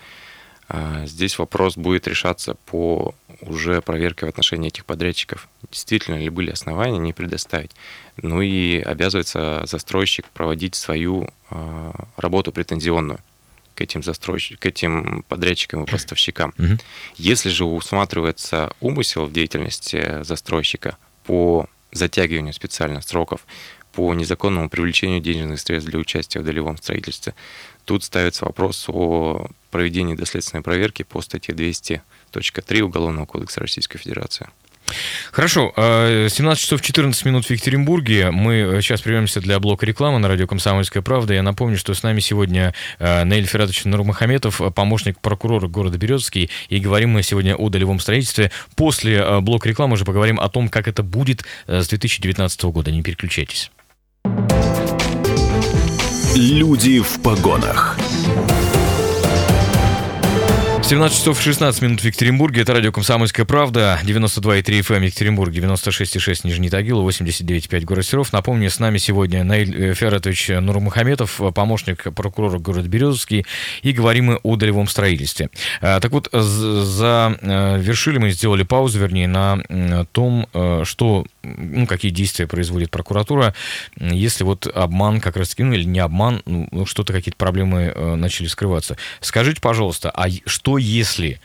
А, 0.68 1.06
здесь 1.06 1.38
вопрос 1.38 1.76
будет 1.76 2.08
решаться 2.08 2.54
по 2.66 3.14
уже 3.42 3.80
проверке 3.82 4.26
в 4.26 4.28
отношении 4.28 4.68
этих 4.68 4.84
подрядчиков. 4.84 5.48
Действительно 5.70 6.16
ли 6.16 6.28
были 6.28 6.50
основания 6.50 6.98
не 6.98 7.12
предоставить. 7.12 7.70
Ну 8.16 8.40
и 8.40 8.80
обязывается 8.80 9.62
застройщик 9.66 10.26
проводить 10.30 10.74
свою 10.74 11.28
а, 11.50 12.06
работу 12.16 12.50
претензионную 12.50 13.20
к 13.76 13.82
этим 13.82 14.02
застройщикам, 14.02 14.58
к 14.58 14.66
этим 14.66 15.24
подрядчикам 15.28 15.84
и 15.84 15.90
поставщикам. 15.90 16.54
Угу. 16.58 16.78
Если 17.16 17.50
же 17.50 17.64
усматривается 17.64 18.72
умысел 18.80 19.26
в 19.26 19.32
деятельности 19.32 20.22
застройщика 20.24 20.96
по 21.24 21.68
затягиванию 21.92 22.52
специально 22.52 23.00
сроков, 23.00 23.46
по 23.92 24.12
незаконному 24.12 24.68
привлечению 24.68 25.20
денежных 25.20 25.58
средств 25.58 25.90
для 25.90 25.98
участия 25.98 26.40
в 26.40 26.44
долевом 26.44 26.76
строительстве. 26.76 27.34
Тут 27.86 28.04
ставится 28.04 28.44
вопрос 28.44 28.84
о 28.88 29.48
проведении 29.70 30.14
доследственной 30.14 30.62
проверки 30.62 31.02
по 31.02 31.22
статье 31.22 31.54
200.3 31.54 32.80
Уголовного 32.82 33.24
кодекса 33.24 33.60
Российской 33.60 33.96
Федерации. 33.96 34.48
Хорошо, 35.32 35.72
17 35.76 36.44
а, 36.44 36.56
часов 36.56 36.80
14 36.80 37.24
минут 37.24 37.46
в 37.46 37.50
Екатеринбурге. 37.50 38.30
Мы 38.30 38.78
сейчас 38.80 39.00
прервемся 39.00 39.40
для 39.40 39.58
блока 39.60 39.86
рекламы 39.86 40.18
на 40.18 40.28
радио 40.28 40.46
«Комсомольская 40.46 41.02
правда». 41.02 41.34
Я 41.34 41.42
напомню, 41.42 41.76
что 41.76 41.94
с 41.94 42.02
нами 42.02 42.20
сегодня 42.20 42.74
а, 42.98 43.24
Наиль 43.24 43.46
Фератович 43.46 43.84
Нурмахаметов, 43.84 44.60
помощник 44.74 45.18
прокурора 45.20 45.68
города 45.68 45.98
Березский. 45.98 46.50
И 46.68 46.78
говорим 46.78 47.10
мы 47.10 47.22
сегодня 47.22 47.56
о 47.56 47.68
долевом 47.68 48.00
строительстве. 48.00 48.50
После 48.76 49.40
блока 49.40 49.68
рекламы 49.68 49.94
уже 49.94 50.04
поговорим 50.04 50.40
о 50.40 50.48
том, 50.48 50.68
как 50.68 50.88
это 50.88 51.02
будет 51.02 51.44
с 51.66 51.88
2019 51.88 52.64
года. 52.64 52.90
Не 52.90 53.02
переключайтесь. 53.02 53.70
Люди 56.34 57.00
в 57.00 57.22
погонах. 57.22 57.98
17 60.86 61.18
часов 61.18 61.42
16 61.42 61.82
минут 61.82 62.00
в 62.00 62.04
Екатеринбурге. 62.04 62.62
Это 62.62 62.72
радио 62.72 62.92
«Комсомольская 62.92 63.44
правда». 63.44 63.98
92,3 64.04 64.62
FM 64.62 65.06
Екатеринбург, 65.06 65.52
96,6 65.52 66.42
Нижний 66.44 66.70
Тагил, 66.70 67.04
89,5 67.04 67.80
город 67.84 68.06
Серов. 68.06 68.32
Напомню, 68.32 68.70
с 68.70 68.78
нами 68.78 68.98
сегодня 68.98 69.42
Наиль 69.42 69.74
э, 69.90 69.94
Фератович 69.94 70.50
Нурмухаметов, 70.60 71.40
помощник 71.52 72.14
прокурора 72.14 72.60
города 72.60 72.88
Березовский. 72.88 73.44
И 73.82 73.90
говорим 73.90 74.26
мы 74.26 74.36
о 74.44 74.54
долевом 74.54 74.86
строительстве. 74.86 75.50
А, 75.80 75.98
так 75.98 76.12
вот, 76.12 76.28
завершили 76.30 78.18
мы, 78.18 78.30
сделали 78.30 78.62
паузу, 78.62 79.00
вернее, 79.00 79.26
на 79.26 80.04
том, 80.12 80.46
э, 80.54 80.82
что, 80.84 81.26
ну, 81.42 81.88
какие 81.88 82.12
действия 82.12 82.46
производит 82.46 82.92
прокуратура, 82.92 83.56
если 83.98 84.44
вот 84.44 84.68
обман 84.72 85.20
как 85.20 85.36
раз-таки, 85.36 85.64
ну, 85.64 85.72
или 85.72 85.82
не 85.82 85.98
обман, 85.98 86.42
ну, 86.46 86.86
что-то, 86.86 87.12
какие-то 87.12 87.38
проблемы 87.38 87.92
э, 87.92 88.14
начали 88.14 88.46
скрываться. 88.46 88.96
Скажите, 89.20 89.60
пожалуйста, 89.60 90.12
а 90.14 90.28
что 90.46 90.75
если, 90.78 91.40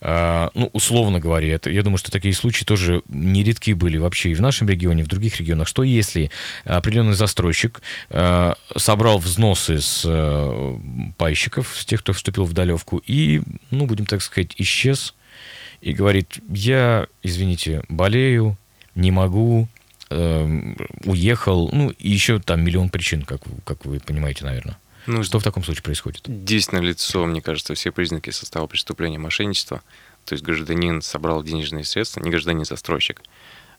э, 0.00 0.48
ну, 0.54 0.70
условно 0.72 1.20
говоря, 1.20 1.54
это, 1.54 1.70
я 1.70 1.82
думаю, 1.82 1.98
что 1.98 2.10
такие 2.10 2.34
случаи 2.34 2.64
тоже 2.64 3.02
нередки 3.08 3.72
были 3.72 3.98
вообще 3.98 4.30
и 4.30 4.34
в 4.34 4.40
нашем 4.40 4.68
регионе, 4.68 5.02
и 5.02 5.04
в 5.04 5.08
других 5.08 5.38
регионах, 5.38 5.68
что 5.68 5.82
если 5.82 6.30
определенный 6.64 7.14
застройщик 7.14 7.82
э, 8.10 8.54
собрал 8.76 9.18
взносы 9.18 9.80
с 9.80 10.02
э, 10.04 10.78
пайщиков, 11.16 11.74
с 11.76 11.84
тех, 11.84 12.00
кто 12.00 12.12
вступил 12.12 12.44
в 12.44 12.52
долевку, 12.52 13.02
и, 13.06 13.42
ну, 13.70 13.86
будем 13.86 14.06
так 14.06 14.22
сказать, 14.22 14.54
исчез, 14.58 15.14
и 15.80 15.92
говорит, 15.92 16.38
я, 16.48 17.06
извините, 17.22 17.82
болею, 17.88 18.56
не 18.94 19.10
могу, 19.10 19.68
уехал, 20.10 21.70
ну, 21.72 21.90
и 21.90 22.08
еще 22.08 22.38
там 22.38 22.62
миллион 22.62 22.88
причин, 22.88 23.22
как, 23.22 23.40
как 23.64 23.84
вы 23.84 23.98
понимаете, 23.98 24.44
наверное. 24.44 24.76
Ну, 25.06 25.22
что 25.22 25.38
в 25.38 25.42
таком 25.42 25.62
случае 25.64 25.82
происходит? 25.82 26.22
Здесь 26.26 26.72
на 26.72 26.78
лицо, 26.78 27.26
мне 27.26 27.42
кажется, 27.42 27.74
все 27.74 27.92
признаки 27.92 28.30
состава 28.30 28.66
преступления 28.66 29.18
мошенничества. 29.18 29.82
То 30.24 30.34
есть 30.34 30.44
гражданин 30.44 31.02
собрал 31.02 31.42
денежные 31.42 31.84
средства, 31.84 32.20
не 32.20 32.30
гражданин-застройщик, 32.30 33.20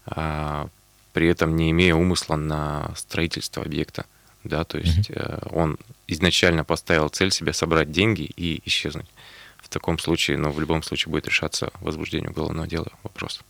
а 0.06 0.70
при 1.14 1.28
этом 1.28 1.56
не 1.56 1.72
имея 1.72 1.96
умысла 1.96 2.36
на 2.36 2.94
строительство 2.96 3.64
объекта. 3.64 4.06
Да, 4.44 4.64
то 4.64 4.78
есть 4.78 5.10
mm-hmm. 5.10 5.56
он 5.56 5.80
изначально 6.08 6.64
поставил 6.64 7.10
цель 7.10 7.32
себе 7.32 7.52
собрать 7.52 7.92
деньги 7.92 8.32
и 8.38 8.62
исчезнуть. 8.66 9.08
В 9.58 9.70
таком 9.70 9.98
случае, 9.98 10.38
ну, 10.38 10.52
в 10.52 10.60
любом 10.60 10.84
случае 10.84 11.12
будет 11.12 11.28
решаться 11.28 11.72
возбуждение 11.80 12.30
уголовного 12.30 12.68
дела 12.68 12.92
вопрос. 13.02 13.42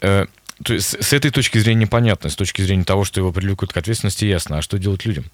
Э, 0.00 0.26
то 0.64 0.74
есть 0.74 1.00
с 1.00 1.12
этой 1.12 1.30
точки 1.30 1.58
зрения 1.58 1.86
понятно, 1.86 2.28
с 2.28 2.34
точки 2.34 2.62
зрения 2.62 2.82
того, 2.82 3.04
что 3.04 3.20
его 3.20 3.30
привлекут 3.30 3.72
к 3.72 3.76
ответственности, 3.76 4.24
ясно. 4.24 4.58
А 4.58 4.62
что 4.62 4.78
делать 4.78 5.04
людям? 5.04 5.26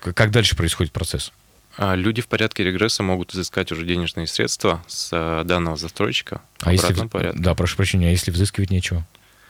Как 0.00 0.30
дальше 0.30 0.56
происходит 0.56 0.92
процесс? 0.92 1.32
А, 1.76 1.94
люди 1.94 2.20
в 2.20 2.26
порядке 2.26 2.64
регресса 2.64 3.04
могут 3.04 3.32
изыскать 3.34 3.70
уже 3.70 3.86
денежные 3.86 4.26
средства 4.26 4.82
с 4.88 5.10
э, 5.12 5.44
данного 5.44 5.76
застройщика 5.76 6.40
а 6.60 6.72
если, 6.72 7.06
порядке. 7.06 7.38
Да, 7.38 7.54
прошу 7.54 7.76
прощения, 7.76 8.08
а 8.08 8.10
если 8.10 8.32
взыскивать 8.32 8.70
нечего? 8.70 9.06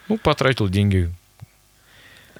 Ну, 0.09 0.19
потратил 0.19 0.69
деньги. 0.69 1.11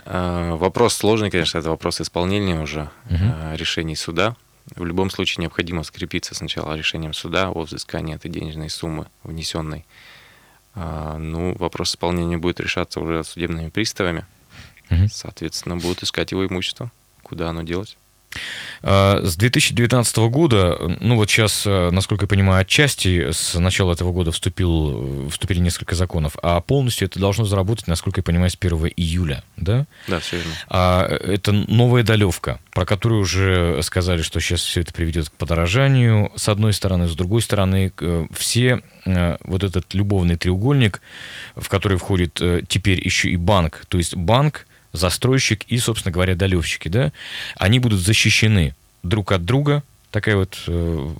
А, 0.05 0.57
вопрос 0.57 0.95
сложный, 0.95 1.31
конечно, 1.31 1.59
это 1.59 1.71
вопрос 1.71 2.03
исполнения 2.03 2.61
уже 2.61 2.91
угу. 3.09 3.55
решений 3.55 3.97
суда. 3.97 4.37
В 4.77 4.85
любом 4.85 5.09
случае 5.09 5.43
необходимо 5.43 5.83
скрепиться 5.83 6.35
сначала 6.35 6.75
решением 6.75 7.15
суда 7.15 7.49
о 7.49 7.63
взыскании 7.63 8.15
этой 8.15 8.31
денежной 8.31 8.69
суммы 8.69 9.07
внесенной. 9.25 9.87
Ну, 10.75 11.57
вопрос 11.59 11.93
исполнения 11.93 12.37
будет 12.37 12.61
решаться 12.61 13.01
уже 13.01 13.25
судебными 13.25 13.71
приставами. 13.71 14.27
Угу. 14.91 15.09
Соответственно, 15.11 15.79
будут 15.79 16.03
искать 16.03 16.33
его 16.33 16.47
имущество 16.47 16.93
куда 17.29 17.51
оно 17.51 17.63
делось? 17.63 17.97
А, 18.83 19.21
с 19.25 19.37
2019 19.37 20.17
года, 20.31 20.79
ну 21.01 21.17
вот 21.17 21.29
сейчас, 21.31 21.65
э, 21.67 21.91
насколько 21.91 22.25
я 22.25 22.29
понимаю, 22.29 22.61
отчасти 22.63 23.31
с 23.33 23.59
начала 23.59 23.93
этого 23.93 24.13
года 24.13 24.31
вступил, 24.31 25.29
вступили 25.31 25.59
несколько 25.59 25.95
законов, 25.95 26.37
а 26.43 26.61
полностью 26.61 27.09
это 27.09 27.19
должно 27.19 27.45
заработать, 27.45 27.87
насколько 27.87 28.21
я 28.21 28.23
понимаю, 28.23 28.51
с 28.51 28.57
1 28.59 28.93
июля, 28.97 29.43
да? 29.57 29.87
Да, 30.07 30.21
все 30.21 30.37
верно. 30.37 30.53
А 30.69 31.07
это 31.09 31.53
новая 31.53 32.03
долевка, 32.03 32.61
про 32.71 32.85
которую 32.85 33.23
уже 33.23 33.81
сказали, 33.83 34.23
что 34.23 34.41
сейчас 34.41 34.61
все 34.61 34.83
это 34.83 34.93
приведет 34.93 35.31
к 35.31 35.33
подорожанию, 35.33 36.31
с 36.37 36.49
одной 36.49 36.73
стороны, 36.73 37.09
с 37.09 37.15
другой 37.15 37.43
стороны, 37.43 37.93
все 38.33 38.83
э, 39.07 39.37
вот 39.43 39.65
этот 39.65 39.93
любовный 39.95 40.37
треугольник, 40.37 41.01
в 41.57 41.69
который 41.69 41.99
входит 41.99 42.41
э, 42.41 42.63
теперь 42.69 43.05
еще 43.05 43.31
и 43.31 43.37
банк, 43.37 43.85
то 43.89 43.99
есть 43.99 44.15
банк, 44.15 44.67
застройщик 44.93 45.65
и, 45.69 45.79
собственно 45.79 46.13
говоря, 46.13 46.35
долевщики, 46.35 46.89
да, 46.89 47.13
они 47.57 47.79
будут 47.79 48.01
защищены 48.01 48.75
друг 49.03 49.33
от 49.33 49.45
друга, 49.45 49.83
такая 50.11 50.37
вот 50.37 50.59
э, 50.67 51.11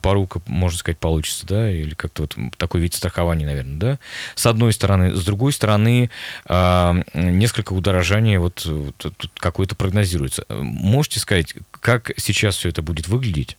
порука, 0.00 0.40
можно 0.46 0.78
сказать, 0.78 0.98
получится, 0.98 1.46
да, 1.46 1.70
или 1.70 1.94
как-то 1.94 2.22
вот 2.22 2.36
такой 2.56 2.80
вид 2.80 2.94
страхования, 2.94 3.46
наверное, 3.46 3.78
да, 3.78 3.98
с 4.34 4.46
одной 4.46 4.72
стороны. 4.72 5.14
С 5.14 5.24
другой 5.24 5.52
стороны, 5.52 6.10
э, 6.48 7.02
несколько 7.14 7.72
удорожания 7.72 8.38
вот, 8.38 8.64
вот 8.64 9.30
какое-то 9.36 9.74
прогнозируется. 9.74 10.44
Можете 10.48 11.20
сказать, 11.20 11.54
как 11.70 12.12
сейчас 12.16 12.56
все 12.56 12.68
это 12.68 12.82
будет 12.82 13.08
выглядеть? 13.08 13.56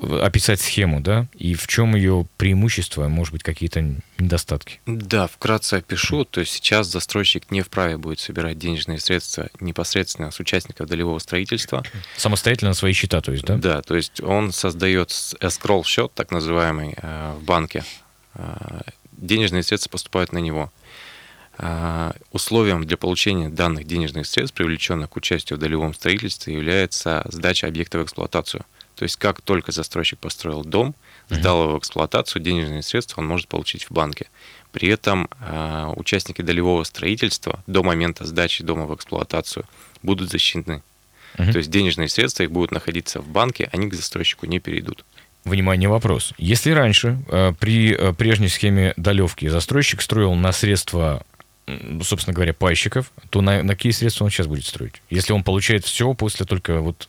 Описать 0.00 0.60
схему, 0.60 1.00
да, 1.00 1.26
и 1.34 1.54
в 1.54 1.66
чем 1.66 1.94
ее 1.94 2.26
преимущество, 2.36 3.08
может 3.08 3.32
быть, 3.32 3.42
какие-то 3.42 3.94
недостатки? 4.18 4.80
Да, 4.86 5.26
вкратце 5.26 5.74
опишу. 5.74 6.24
То 6.24 6.40
есть 6.40 6.52
сейчас 6.52 6.88
застройщик 6.88 7.50
не 7.50 7.62
вправе 7.62 7.96
будет 7.96 8.20
собирать 8.20 8.58
денежные 8.58 8.98
средства 8.98 9.48
непосредственно 9.60 10.30
с 10.30 10.40
участников 10.40 10.88
долевого 10.88 11.18
строительства. 11.18 11.82
Самостоятельно 12.16 12.70
на 12.70 12.74
свои 12.74 12.92
счета, 12.92 13.20
то 13.20 13.32
есть, 13.32 13.44
да? 13.44 13.56
Да, 13.56 13.82
то 13.82 13.96
есть 13.96 14.20
он 14.20 14.52
создает 14.52 15.10
escrow 15.10 15.84
счет, 15.84 16.12
так 16.14 16.30
называемый, 16.30 16.94
э, 16.96 17.34
в 17.38 17.44
банке. 17.44 17.84
Э, 18.34 18.82
денежные 19.12 19.62
средства 19.62 19.90
поступают 19.90 20.32
на 20.32 20.38
него. 20.38 20.70
Э, 21.58 22.12
условием 22.32 22.84
для 22.84 22.96
получения 22.96 23.48
данных 23.48 23.86
денежных 23.86 24.26
средств, 24.26 24.54
привлеченных 24.54 25.10
к 25.10 25.16
участию 25.16 25.58
в 25.58 25.60
долевом 25.60 25.94
строительстве, 25.94 26.54
является 26.54 27.24
сдача 27.30 27.66
объекта 27.66 27.98
в 27.98 28.04
эксплуатацию. 28.04 28.64
То 28.96 29.02
есть 29.02 29.16
как 29.16 29.42
только 29.42 29.72
застройщик 29.72 30.18
построил 30.18 30.64
дом, 30.64 30.94
сдал 31.28 31.64
его 31.64 31.74
в 31.74 31.78
эксплуатацию, 31.78 32.42
денежные 32.42 32.82
средства 32.82 33.20
он 33.20 33.28
может 33.28 33.46
получить 33.46 33.84
в 33.84 33.90
банке. 33.90 34.26
При 34.72 34.88
этом 34.88 35.28
э, 35.40 35.92
участники 35.96 36.42
долевого 36.42 36.82
строительства 36.84 37.62
до 37.66 37.82
момента 37.82 38.24
сдачи 38.24 38.64
дома 38.64 38.86
в 38.86 38.94
эксплуатацию 38.94 39.64
будут 40.02 40.30
защищены. 40.30 40.82
uh 41.36 41.52
То 41.52 41.58
есть 41.58 41.70
денежные 41.70 42.08
средства 42.08 42.42
их 42.42 42.50
будут 42.50 42.72
находиться 42.72 43.20
в 43.20 43.28
банке, 43.28 43.68
они 43.72 43.88
к 43.88 43.94
застройщику 43.94 44.46
не 44.46 44.60
перейдут. 44.60 45.04
Внимание, 45.44 45.88
вопрос. 45.88 46.32
Если 46.38 46.72
раньше 46.72 47.18
э, 47.28 47.52
при 47.58 47.94
э, 47.94 48.12
прежней 48.14 48.48
схеме 48.48 48.94
долевки 48.96 49.48
застройщик 49.48 50.02
строил 50.02 50.34
на 50.34 50.52
средства 50.52 51.24
собственно 52.02 52.32
говоря, 52.32 52.52
пайщиков, 52.52 53.10
то 53.30 53.40
на, 53.40 53.62
на 53.62 53.74
какие 53.74 53.92
средства 53.92 54.24
он 54.24 54.30
сейчас 54.30 54.46
будет 54.46 54.64
строить? 54.64 55.02
Если 55.10 55.32
он 55.32 55.42
получает 55.42 55.84
все 55.84 56.14
после 56.14 56.46
только 56.46 56.80
вот 56.80 57.08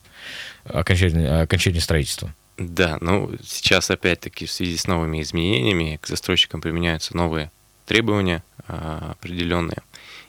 окончания, 0.69 1.41
окончания 1.41 1.81
строительства. 1.81 2.33
Да, 2.57 2.97
ну 3.01 3.31
сейчас 3.43 3.91
опять-таки 3.91 4.45
в 4.45 4.51
связи 4.51 4.77
с 4.77 4.87
новыми 4.87 5.21
изменениями 5.21 5.99
к 6.01 6.07
застройщикам 6.07 6.61
применяются 6.61 7.15
новые 7.15 7.51
требования 7.85 8.43
а, 8.67 9.11
определенные, 9.11 9.83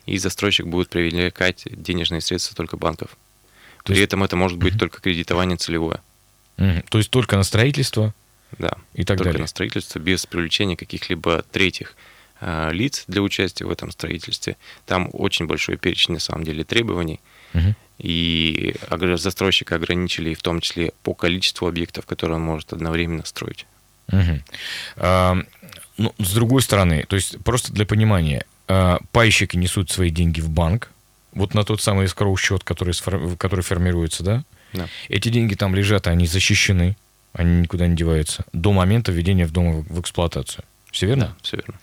и 0.04 0.18
застройщик 0.18 0.66
будет 0.66 0.90
привлекать 0.90 1.64
денежные 1.66 2.20
средства 2.20 2.54
только 2.54 2.76
банков. 2.76 3.16
То 3.78 3.92
При 3.92 3.96
есть... 3.96 4.08
этом 4.08 4.22
это 4.24 4.36
может 4.36 4.58
быть 4.58 4.78
только 4.78 5.00
кредитование 5.00 5.56
целевое. 5.56 6.02
То 6.56 6.98
есть 6.98 7.10
только 7.10 7.36
на 7.36 7.44
строительство? 7.44 8.14
Да. 8.58 8.72
И 8.94 9.04
так 9.04 9.18
только 9.18 9.30
далее. 9.30 9.42
на 9.42 9.46
строительство 9.46 9.98
без 9.98 10.26
привлечения 10.26 10.76
каких-либо 10.76 11.44
третьих 11.52 11.94
Э, 12.40 12.70
лиц 12.72 13.04
для 13.08 13.22
участия 13.22 13.64
в 13.64 13.70
этом 13.70 13.90
строительстве. 13.90 14.56
Там 14.86 15.10
очень 15.12 15.46
большой 15.46 15.76
перечень, 15.76 16.14
на 16.14 16.20
самом 16.20 16.44
деле, 16.44 16.64
требований. 16.64 17.20
Угу. 17.54 17.74
И 17.98 18.74
застройщика 19.16 19.74
ограничили 19.76 20.34
в 20.34 20.42
том 20.42 20.60
числе 20.60 20.92
по 21.02 21.14
количеству 21.14 21.66
объектов, 21.66 22.06
которые 22.06 22.36
он 22.36 22.42
может 22.42 22.72
одновременно 22.72 23.24
строить. 23.24 23.66
Угу. 24.12 24.40
А, 24.96 25.36
ну, 25.96 26.14
с 26.18 26.32
другой 26.32 26.62
стороны, 26.62 27.04
то 27.08 27.16
есть 27.16 27.38
просто 27.44 27.72
для 27.72 27.86
понимания, 27.86 28.44
а, 28.68 29.00
пайщики 29.12 29.56
несут 29.56 29.90
свои 29.90 30.10
деньги 30.10 30.40
в 30.40 30.48
банк, 30.48 30.90
вот 31.32 31.54
на 31.54 31.64
тот 31.64 31.82
самый 31.82 32.06
escrow 32.06 32.36
счет, 32.38 32.64
который, 32.64 32.94
который 33.36 33.60
формируется, 33.62 34.22
да? 34.22 34.44
да? 34.72 34.88
Эти 35.08 35.28
деньги 35.28 35.54
там 35.54 35.74
лежат, 35.74 36.06
они 36.06 36.26
защищены, 36.26 36.96
они 37.32 37.60
никуда 37.60 37.86
не 37.86 37.96
деваются 37.96 38.44
до 38.52 38.72
момента 38.72 39.12
введения 39.12 39.46
в 39.46 39.52
дом 39.52 39.82
в 39.82 40.00
эксплуатацию. 40.00 40.64
Все 40.90 41.06
верно? 41.06 41.26
Да, 41.26 41.36
все 41.42 41.56
верно. 41.56 41.74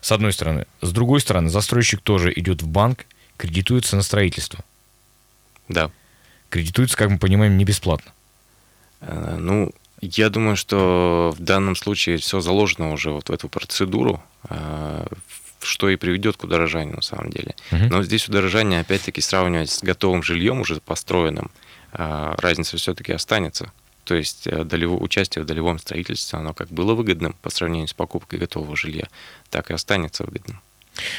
С 0.00 0.10
одной 0.12 0.32
стороны. 0.32 0.66
С 0.80 0.90
другой 0.92 1.20
стороны, 1.20 1.50
застройщик 1.50 2.00
тоже 2.00 2.32
идет 2.34 2.62
в 2.62 2.66
банк, 2.66 3.04
кредитуется 3.36 3.96
на 3.96 4.02
строительство. 4.02 4.64
Да. 5.68 5.90
Кредитуется, 6.50 6.96
как 6.96 7.10
мы 7.10 7.18
понимаем, 7.18 7.56
не 7.56 7.64
бесплатно. 7.64 8.12
Э, 9.00 9.36
ну, 9.38 9.72
я 10.00 10.30
думаю, 10.30 10.56
что 10.56 11.34
в 11.36 11.42
данном 11.42 11.76
случае 11.76 12.18
все 12.18 12.40
заложено 12.40 12.92
уже 12.92 13.10
вот 13.10 13.28
в 13.28 13.32
эту 13.32 13.48
процедуру, 13.48 14.22
э, 14.48 15.06
что 15.60 15.88
и 15.88 15.96
приведет 15.96 16.36
к 16.36 16.44
удорожанию 16.44 16.96
на 16.96 17.02
самом 17.02 17.30
деле. 17.30 17.54
Угу. 17.72 17.84
Но 17.90 18.02
здесь 18.02 18.28
удорожание, 18.28 18.80
опять-таки, 18.80 19.20
сравнивать 19.20 19.70
с 19.70 19.82
готовым 19.82 20.22
жильем 20.22 20.60
уже 20.60 20.80
построенным, 20.80 21.50
э, 21.92 22.34
разница 22.38 22.76
все-таки 22.76 23.12
останется. 23.12 23.72
То 24.04 24.14
есть 24.14 24.46
долево, 24.66 24.96
участие 24.96 25.42
в 25.42 25.46
долевом 25.46 25.78
строительстве, 25.78 26.38
оно 26.38 26.52
как 26.52 26.68
было 26.68 26.92
выгодным 26.92 27.34
по 27.40 27.48
сравнению 27.48 27.88
с 27.88 27.94
покупкой 27.94 28.38
готового 28.38 28.76
жилья, 28.76 29.08
так 29.48 29.70
и 29.70 29.74
останется 29.74 30.24
выгодным. 30.24 30.60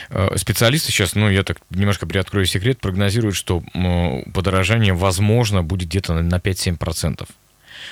Э, 0.10 0.36
специалисты 0.38 0.92
сейчас, 0.92 1.16
ну, 1.16 1.30
я 1.30 1.44
так 1.44 1.58
немножко 1.70 2.06
приоткрою 2.06 2.46
секрет, 2.46 2.80
прогнозируют, 2.80 3.36
что 3.36 3.64
подорожание, 4.34 4.94
возможно, 4.94 5.64
будет 5.64 5.90
где-то 5.90 6.14
на 6.22 6.38
5-7% 6.38 7.28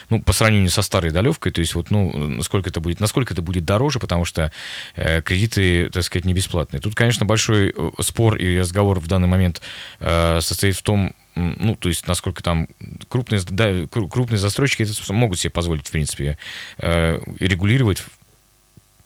ну, 0.09 0.21
по 0.21 0.33
сравнению 0.33 0.69
со 0.69 0.81
старой 0.81 1.11
долевкой, 1.11 1.51
то 1.51 1.59
есть 1.59 1.75
вот, 1.75 1.91
ну, 1.91 2.11
насколько 2.15 2.69
это 2.69 2.79
будет, 2.79 2.99
насколько 2.99 3.33
это 3.33 3.41
будет 3.41 3.65
дороже, 3.65 3.99
потому 3.99 4.25
что 4.25 4.51
э, 4.95 5.21
кредиты, 5.21 5.89
так 5.89 6.03
сказать, 6.03 6.25
не 6.25 6.33
бесплатные. 6.33 6.81
Тут, 6.81 6.95
конечно, 6.95 7.25
большой 7.25 7.73
э, 7.75 7.91
спор 8.01 8.35
и 8.35 8.59
разговор 8.59 8.99
в 8.99 9.07
данный 9.07 9.27
момент 9.27 9.61
э, 9.99 10.39
состоит 10.41 10.75
в 10.75 10.81
том, 10.81 11.13
ну, 11.35 11.75
то 11.75 11.89
есть, 11.89 12.07
насколько 12.07 12.43
там 12.43 12.67
крупные, 13.09 13.41
да, 13.49 13.87
крупные 13.87 14.37
застройщики 14.37 14.83
это 14.83 15.13
могут 15.13 15.39
себе 15.39 15.49
позволить, 15.49 15.87
в 15.87 15.91
принципе, 15.91 16.37
э, 16.77 17.19
регулировать 17.39 18.03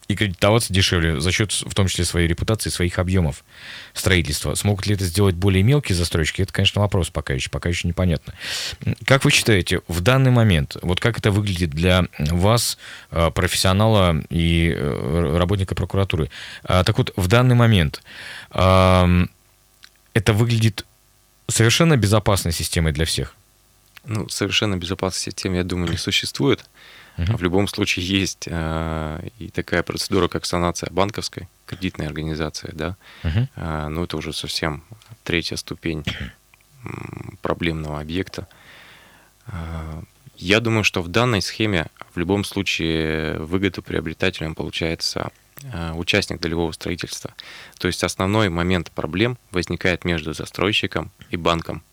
и 0.07 0.15
кредитоваться 0.15 0.71
дешевле 0.71 1.19
за 1.19 1.31
счет, 1.31 1.51
в 1.51 1.73
том 1.73 1.87
числе, 1.87 2.05
своей 2.05 2.27
репутации, 2.27 2.69
своих 2.69 2.97
объемов 2.97 3.43
строительства. 3.93 4.55
Смогут 4.55 4.87
ли 4.87 4.95
это 4.95 5.03
сделать 5.03 5.35
более 5.35 5.63
мелкие 5.63 5.95
застройщики? 5.95 6.41
Это, 6.41 6.53
конечно, 6.53 6.81
вопрос 6.81 7.09
пока 7.09 7.33
еще, 7.33 7.49
пока 7.49 7.69
еще 7.69 7.87
непонятно. 7.87 8.33
Как 9.05 9.25
вы 9.25 9.31
считаете, 9.31 9.81
в 9.87 10.01
данный 10.01 10.31
момент, 10.31 10.77
вот 10.81 10.99
как 10.99 11.17
это 11.17 11.31
выглядит 11.31 11.71
для 11.71 12.05
вас, 12.17 12.77
э, 13.11 13.31
профессионала 13.31 14.23
и 14.29 14.73
э, 14.73 15.37
работника 15.37 15.75
прокуратуры? 15.75 16.29
А, 16.63 16.83
так 16.83 16.97
вот, 16.97 17.11
в 17.15 17.27
данный 17.27 17.55
момент 17.55 18.01
это 18.49 20.33
выглядит 20.33 20.85
совершенно 21.47 21.97
безопасной 21.97 22.53
системой 22.53 22.93
для 22.93 23.05
всех? 23.05 23.35
Ну, 24.07 24.29
совершенно 24.29 24.77
безопасной 24.77 25.19
системы, 25.19 25.57
я 25.57 25.63
думаю, 25.63 25.91
не 25.91 25.97
существует. 25.97 26.63
Uh-huh. 27.17 27.35
В 27.35 27.43
любом 27.43 27.67
случае 27.67 28.05
есть 28.07 28.47
э, 28.47 29.29
и 29.37 29.49
такая 29.49 29.83
процедура, 29.83 30.27
как 30.27 30.45
санация 30.45 30.89
банковской, 30.91 31.49
кредитной 31.65 32.07
организации, 32.07 32.71
да. 32.73 32.95
Uh-huh. 33.23 33.47
Э, 33.55 33.87
но 33.89 34.05
это 34.05 34.15
уже 34.17 34.33
совсем 34.33 34.83
третья 35.23 35.57
ступень 35.57 36.05
проблемного 37.41 37.99
объекта. 37.99 38.47
Э, 39.47 40.01
я 40.37 40.59
думаю, 40.59 40.83
что 40.83 41.01
в 41.01 41.07
данной 41.07 41.41
схеме 41.41 41.87
в 42.13 42.19
любом 42.19 42.43
случае 42.43 43.39
выгоду 43.39 43.81
приобретателям 43.81 44.55
получается 44.55 45.31
э, 45.63 45.93
участник 45.93 46.39
долевого 46.39 46.71
строительства. 46.71 47.33
То 47.79 47.87
есть 47.87 48.03
основной 48.03 48.49
момент 48.49 48.91
проблем 48.91 49.37
возникает 49.51 50.05
между 50.05 50.33
застройщиком 50.33 51.11
и 51.31 51.37
банком. 51.37 51.83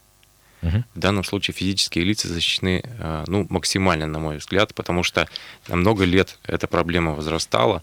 Угу. 0.64 0.84
В 0.94 0.98
данном 0.98 1.24
случае 1.24 1.54
физические 1.54 2.04
лица 2.04 2.28
защищены 2.28 2.82
э, 2.84 3.24
ну, 3.26 3.46
максимально, 3.50 4.06
на 4.06 4.18
мой 4.18 4.38
взгляд, 4.38 4.74
потому 4.74 5.02
что 5.02 5.28
на 5.68 5.76
много 5.76 6.04
лет 6.04 6.38
эта 6.44 6.66
проблема 6.66 7.12
возрастала. 7.12 7.82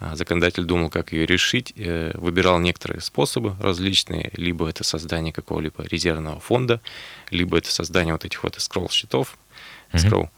А 0.00 0.16
законодатель 0.16 0.64
думал, 0.64 0.90
как 0.90 1.12
ее 1.12 1.26
решить, 1.26 1.72
э, 1.76 2.12
выбирал 2.14 2.58
некоторые 2.58 3.00
способы 3.00 3.54
различные, 3.60 4.30
либо 4.34 4.68
это 4.68 4.82
создание 4.82 5.32
какого-либо 5.32 5.84
резервного 5.84 6.40
фонда, 6.40 6.80
либо 7.30 7.58
это 7.58 7.70
создание 7.70 8.14
вот 8.14 8.24
этих 8.24 8.42
вот 8.42 8.56
escrow 8.56 8.90
счетов, 8.90 9.36
escrow. 9.92 10.28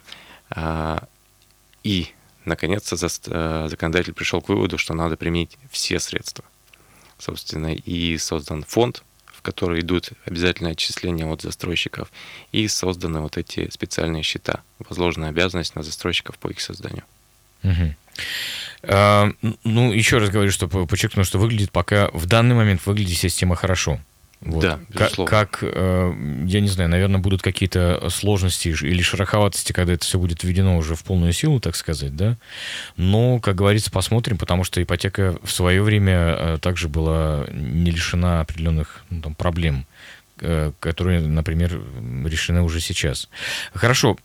Uh-huh. 0.50 1.08
И, 1.82 2.08
наконец-то, 2.44 2.96
э, 2.96 3.68
законодатель 3.70 4.12
пришел 4.12 4.42
к 4.42 4.48
выводу, 4.48 4.78
что 4.78 4.94
надо 4.94 5.16
применить 5.16 5.56
все 5.70 5.98
средства. 5.98 6.44
Собственно, 7.18 7.74
и 7.74 8.18
создан 8.18 8.64
фонд, 8.64 9.02
которые 9.44 9.82
идут 9.82 10.10
обязательное 10.24 10.72
отчисление 10.72 11.26
от 11.26 11.42
застройщиков, 11.42 12.10
и 12.50 12.66
созданы 12.66 13.20
вот 13.20 13.36
эти 13.36 13.70
специальные 13.70 14.22
счета. 14.22 14.62
Возложена 14.88 15.28
обязанность 15.28 15.76
на 15.76 15.82
застройщиков 15.82 16.36
по 16.38 16.48
их 16.48 16.60
созданию. 16.60 17.04
Угу. 17.62 17.94
А, 18.84 19.30
ну, 19.62 19.92
еще 19.92 20.18
раз 20.18 20.30
говорю, 20.30 20.50
что 20.50 20.66
подчеркну, 20.68 21.24
что 21.24 21.38
выглядит 21.38 21.70
пока 21.70 22.10
в 22.12 22.26
данный 22.26 22.54
момент 22.54 22.84
выглядит 22.86 23.18
система 23.18 23.54
хорошо. 23.54 24.00
Вот. 24.44 24.60
Да, 24.60 24.78
безусловно. 24.88 25.30
Как, 25.30 25.50
как, 25.50 25.58
э, 25.62 26.12
я 26.46 26.60
не 26.60 26.68
знаю, 26.68 26.90
наверное, 26.90 27.18
будут 27.18 27.40
какие-то 27.40 28.08
сложности 28.10 28.68
или 28.68 29.00
шероховатости, 29.00 29.72
когда 29.72 29.94
это 29.94 30.04
все 30.04 30.18
будет 30.18 30.44
введено 30.44 30.76
уже 30.76 30.94
в 30.94 31.02
полную 31.02 31.32
силу, 31.32 31.60
так 31.60 31.74
сказать, 31.76 32.14
да. 32.14 32.36
Но, 32.96 33.40
как 33.40 33.56
говорится, 33.56 33.90
посмотрим, 33.90 34.36
потому 34.36 34.64
что 34.64 34.82
ипотека 34.82 35.36
в 35.42 35.50
свое 35.50 35.82
время 35.82 36.36
э, 36.38 36.58
также 36.60 36.88
была 36.88 37.46
не 37.52 37.90
лишена 37.90 38.42
определенных 38.42 39.04
ну, 39.08 39.22
там, 39.22 39.34
проблем, 39.34 39.86
э, 40.40 40.72
которые, 40.78 41.20
например, 41.20 41.80
решены 42.26 42.60
уже 42.60 42.80
сейчас. 42.80 43.30
Хорошо, 43.72 44.18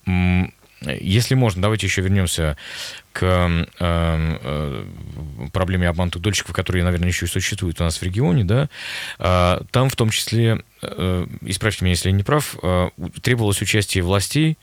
если 0.82 1.34
можно, 1.34 1.62
давайте 1.62 1.86
еще 1.86 2.02
вернемся 2.02 2.56
к 3.12 3.22
э, 3.22 3.66
э, 3.80 4.84
проблеме 5.52 5.88
обманутых 5.88 6.22
дольщиков, 6.22 6.54
которые, 6.54 6.84
наверное, 6.84 7.08
еще 7.08 7.26
и 7.26 7.28
существуют 7.28 7.80
у 7.80 7.84
нас 7.84 7.98
в 7.98 8.02
регионе, 8.02 8.44
да, 8.44 8.68
э, 9.18 9.60
там 9.70 9.88
в 9.88 9.96
том 9.96 10.10
числе, 10.10 10.62
э, 10.82 11.26
исправьте 11.42 11.84
меня, 11.84 11.92
если 11.92 12.10
я 12.10 12.14
не 12.14 12.22
прав, 12.22 12.56
э, 12.62 12.90
требовалось 13.22 13.60
участие 13.62 14.04
властей, 14.04 14.58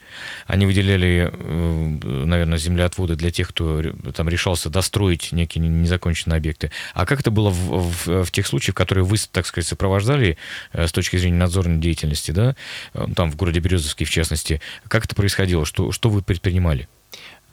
они 0.46 0.66
выделяли, 0.66 1.32
э, 1.32 2.26
наверное, 2.26 2.58
землеотводы 2.58 3.16
для 3.16 3.32
тех, 3.32 3.50
кто 3.50 3.82
там 4.16 4.30
решался 4.30 4.70
достроить 4.70 5.32
некие 5.32 5.68
незаконченные 5.68 6.38
объекты. 6.38 6.72
А 6.94 7.06
как 7.06 7.20
это 7.20 7.32
было 7.32 7.50
в, 7.50 8.06
в, 8.08 8.24
в 8.26 8.32
тех 8.32 8.48
случаях, 8.48 8.76
которые 8.76 9.04
вы, 9.04 9.18
так 9.32 9.46
сказать, 9.46 9.68
сопровождали 9.68 10.38
э, 10.74 10.88
с 10.88 10.92
точки 10.92 11.18
зрения 11.18 11.38
надзорной 11.38 11.78
деятельности, 11.78 12.32
да, 12.32 12.56
э, 12.94 13.08
там 13.16 13.32
в 13.32 13.36
городе 13.36 13.60
Березовске 13.60 14.06
в 14.06 14.10
частности, 14.10 14.62
как 14.88 15.06
это 15.06 15.16
происходило, 15.16 15.66
что, 15.66 15.92
что 15.92 16.10
вы 16.10 16.22
предпринимали? 16.22 16.88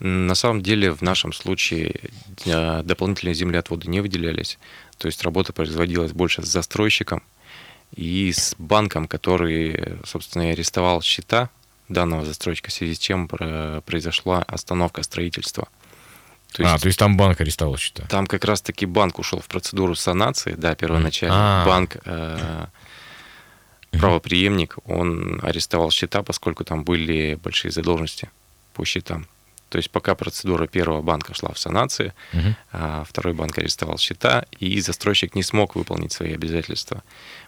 На 0.07 0.35
самом 0.35 0.61
деле 0.61 0.93
в 0.93 1.01
нашем 1.01 1.33
случае 1.33 2.11
э, 2.45 2.83
дополнительные 2.83 3.33
землеотводы 3.33 3.89
не 3.89 4.03
выделялись. 4.03 4.59
То 4.99 5.07
есть 5.07 5.23
работа 5.23 5.55
производилась 5.55 6.13
больше 6.13 6.43
с 6.43 6.47
застройщиком 6.47 7.23
и 7.97 8.31
с 8.31 8.55
банком, 8.59 9.09
который, 9.09 9.97
собственно, 10.05 10.51
и 10.51 10.53
арестовал 10.53 11.01
счета 11.01 11.49
данного 11.89 12.27
застройщика, 12.27 12.69
в 12.69 12.75
связи 12.75 12.97
с 12.97 12.99
чем 12.99 13.29
произошла 13.29 14.43
остановка 14.43 15.03
строительства. 15.03 15.69
То 16.53 16.63
есть, 16.63 16.75
а, 16.75 16.79
то 16.79 16.87
есть 16.87 16.99
там 16.99 17.17
банк 17.17 17.41
арестовал 17.41 17.79
счета? 17.79 18.05
Там 18.11 18.27
как 18.27 18.45
раз-таки 18.45 18.85
банк 18.85 19.19
ушел 19.19 19.41
в 19.41 19.47
процедуру 19.47 19.95
санации, 19.95 20.53
да, 20.53 20.75
первоначально. 20.75 21.63
А-а-а. 21.63 21.67
Банк, 21.67 21.97
э, 22.05 22.67
правоприемник, 23.93 24.77
он 24.85 25.41
арестовал 25.43 25.91
счета, 25.91 26.23
поскольку 26.23 26.63
там 26.63 26.85
были 26.85 27.37
большие 27.43 27.73
задолженности 27.73 28.29
по 28.75 28.85
счетам. 28.85 29.27
То 29.69 29.79
есть 29.79 29.91
пока 29.91 30.15
процедура 30.15 30.67
первого 30.67 31.03
банка 31.03 31.35
шла 31.35 31.53
в 31.53 31.59
санации, 31.59 32.13
угу. 32.33 32.55
а 32.73 33.05
второй 33.05 33.35
банк 33.35 33.59
арестовал 33.59 33.99
счета, 33.99 34.45
и 34.61 34.81
застройщик 34.81 35.35
не 35.35 35.43
смог 35.43 35.75
выполнить 35.75 36.13
свои 36.13 36.35
обязательства. 36.35 37.03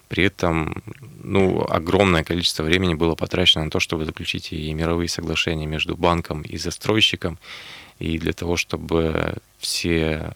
При 0.09 0.24
этом 0.24 0.83
ну, 1.22 1.66
огромное 1.68 2.24
количество 2.24 2.62
времени 2.62 2.94
было 2.94 3.14
потрачено 3.14 3.64
на 3.64 3.70
то, 3.70 3.81
чтобы 3.81 4.05
заключить 4.05 4.52
и 4.52 4.72
мировые 4.72 5.09
соглашения 5.09 5.66
между 5.66 5.96
банком 5.96 6.42
и 6.42 6.57
застройщиком, 6.57 7.38
и 7.98 8.18
для 8.18 8.33
того, 8.33 8.57
чтобы 8.57 9.37
все 9.59 10.35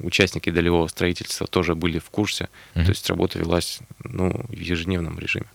участники 0.00 0.50
долевого 0.50 0.88
строительства 0.88 1.46
тоже 1.46 1.74
были 1.74 1.98
в 1.98 2.10
курсе. 2.10 2.48
Угу. 2.74 2.84
То 2.84 2.90
есть 2.90 3.08
работа 3.08 3.38
велась 3.38 3.80
ну, 4.04 4.30
в 4.48 4.58
ежедневном 4.58 5.18
режиме. 5.18 5.46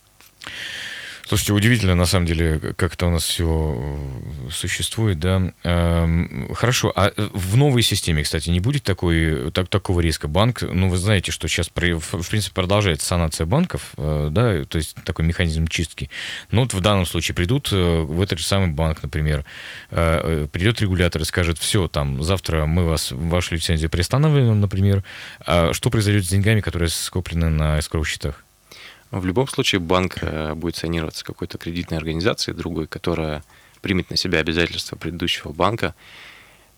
Слушайте, 1.28 1.54
удивительно, 1.54 1.96
на 1.96 2.06
самом 2.06 2.28
деле, 2.28 2.60
как 2.78 2.94
это 2.94 3.08
у 3.08 3.10
нас 3.10 3.24
все 3.24 3.76
э, 4.48 4.52
существует, 4.52 5.20
да. 5.20 5.52
Эм, 5.64 6.54
хорошо, 6.54 6.94
а 6.96 7.12
в 7.18 7.58
новой 7.58 7.82
системе, 7.82 8.22
кстати, 8.22 8.52
не 8.52 8.60
будет 8.60 8.84
такой, 8.84 9.52
так, 9.52 9.68
такого 9.68 10.02
риска? 10.02 10.28
Банк, 10.28 10.62
ну, 10.62 10.88
вы 10.88 10.98
знаете, 10.98 11.32
что 11.32 11.48
сейчас, 11.48 11.70
в 11.70 11.72
принципе, 11.72 12.54
продолжается 12.54 13.08
санация 13.08 13.48
банков, 13.48 13.94
э, 13.98 14.28
да, 14.32 14.66
то 14.66 14.78
есть 14.78 14.96
такой 15.04 15.26
механизм 15.26 15.66
чистки. 15.66 16.12
Ну, 16.52 16.62
вот 16.62 16.76
в 16.76 16.82
данном 16.82 17.08
случае 17.08 17.34
придут 17.34 17.70
э, 17.72 18.02
в 18.02 18.22
этот 18.22 18.38
же 18.38 18.46
самый 18.46 18.68
банк, 18.68 19.02
например, 19.02 19.46
придет 19.90 20.82
регулятор 20.82 21.24
и 21.24 21.26
скажет, 21.26 21.58
все, 21.58 21.88
там, 21.88 22.22
завтра 22.22 22.68
мы 22.68 22.86
вас, 22.86 23.12
вашу 23.12 23.56
лицензию 23.56 23.90
приостанавливаем, 23.90 24.60
например. 24.60 25.04
А 25.40 25.74
что 25.74 25.90
произойдет 25.90 26.26
с 26.26 26.30
деньгами, 26.30 26.62
которые 26.62 26.90
скоплены 26.90 27.50
на 27.50 27.80
эскроу-счетах? 27.80 28.45
В 29.12 29.26
любом 29.26 29.48
случае 29.48 29.80
банк 29.80 30.18
э, 30.22 30.54
будет 30.56 30.76
санироваться 30.76 31.24
какой-то 31.24 31.58
кредитной 31.58 31.98
организацией 31.98 32.56
другой, 32.56 32.88
которая 32.88 33.44
примет 33.82 34.10
на 34.10 34.18
себя 34.18 34.40
обязательства 34.40 34.96
предыдущего 34.96 35.52
банка. 35.52 35.96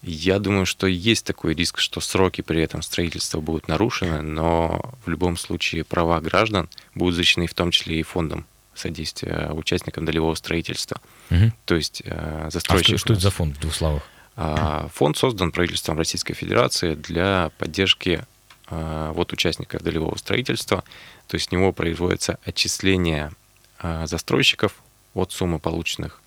Я 0.03 0.39
думаю, 0.39 0.65
что 0.65 0.87
есть 0.87 1.25
такой 1.25 1.55
риск, 1.55 1.79
что 1.79 2.01
сроки 2.01 2.41
при 2.41 2.61
этом 2.61 2.81
строительства 2.81 3.41
будут 3.41 3.67
нарушены, 3.67 4.21
но 4.21 4.93
в 5.05 5.09
любом 5.09 5.37
случае 5.37 5.83
права 5.83 6.19
граждан 6.21 6.69
будут 6.93 7.15
защищены 7.15 7.47
в 7.47 7.53
том 7.53 7.71
числе 7.71 7.99
и 7.99 8.03
фондом 8.03 8.45
содействия 8.75 9.49
участникам 9.51 10.05
долевого 10.05 10.35
строительства. 10.35 11.01
Угу. 11.31 11.51
То 11.65 11.75
есть 11.75 12.03
застройщик... 12.49 12.95
А 12.95 12.97
что, 12.97 13.05
что 13.05 13.13
это 13.13 13.21
за 13.23 13.31
фонд 13.31 13.57
в 13.57 13.59
двух 13.59 13.73
словах? 13.73 14.03
А, 14.35 14.87
фонд 14.93 15.17
создан 15.17 15.51
правительством 15.51 15.97
Российской 15.97 16.35
Федерации 16.35 16.93
для 16.93 17.51
поддержки 17.57 18.23
вот 18.69 19.32
участников 19.32 19.82
долевого 19.82 20.17
строительства 20.17 20.84
то 21.27 21.36
есть 21.36 21.49
с 21.49 21.51
него 21.51 21.71
производится 21.73 22.39
отчисление 22.43 23.32
а, 23.80 24.08
застройщиков 24.08 24.73
от 25.13 25.32
суммы 25.32 25.60
полученных 25.60 26.21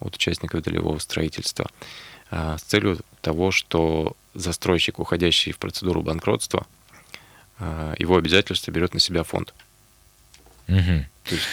от 0.00 0.14
участников 0.14 0.62
долевого 0.62 0.98
строительства 0.98 1.68
а, 2.30 2.56
с 2.56 2.62
целью 2.62 2.98
того, 3.20 3.50
что 3.50 4.16
застройщик, 4.34 5.00
уходящий 5.00 5.52
в 5.52 5.58
процедуру 5.58 6.02
банкротства, 6.02 6.66
а, 7.58 7.94
его 7.98 8.16
обязательства 8.16 8.70
берет 8.70 8.94
на 8.94 9.00
себя 9.00 9.24
фонд. 9.24 9.52
Угу. 10.68 11.04
То 11.24 11.34
есть 11.34 11.46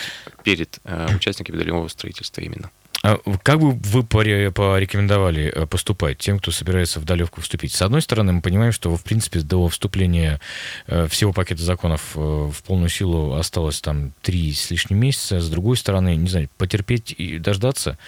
перед 0.44 0.80
участниками 1.16 1.58
долевого 1.58 1.88
строительства 1.88 2.42
именно. 2.42 2.70
А 3.06 3.20
как 3.44 3.60
бы 3.60 3.74
вы 3.74 4.04
порекомендовали 4.04 5.54
э, 5.54 5.68
поступать 5.68 6.18
тем, 6.18 6.40
кто 6.40 6.50
собирается 6.50 7.00
в 7.00 7.06
долевку 7.06 7.40
вступить? 7.40 7.72
С 7.72 7.84
одной 7.84 8.02
стороны, 8.02 8.34
мы 8.34 8.42
понимаем, 8.42 8.72
что, 8.72 8.96
в 8.96 9.04
принципе, 9.04 9.42
до 9.42 9.68
вступления 9.68 10.42
э, 10.88 11.08
всего 11.08 11.32
пакета 11.32 11.62
законов 11.62 12.14
э, 12.16 12.20
в 12.20 12.64
полную 12.64 12.90
силу 12.90 13.34
осталось 13.34 13.80
там 13.80 14.12
три 14.24 14.52
с 14.54 14.72
лишним 14.72 14.98
месяца. 14.98 15.40
С 15.40 15.52
другой 15.52 15.78
стороны, 15.78 16.16
не 16.16 16.28
знаю, 16.28 16.50
потерпеть 16.58 17.14
и 17.16 17.38
дождаться? 17.38 18.00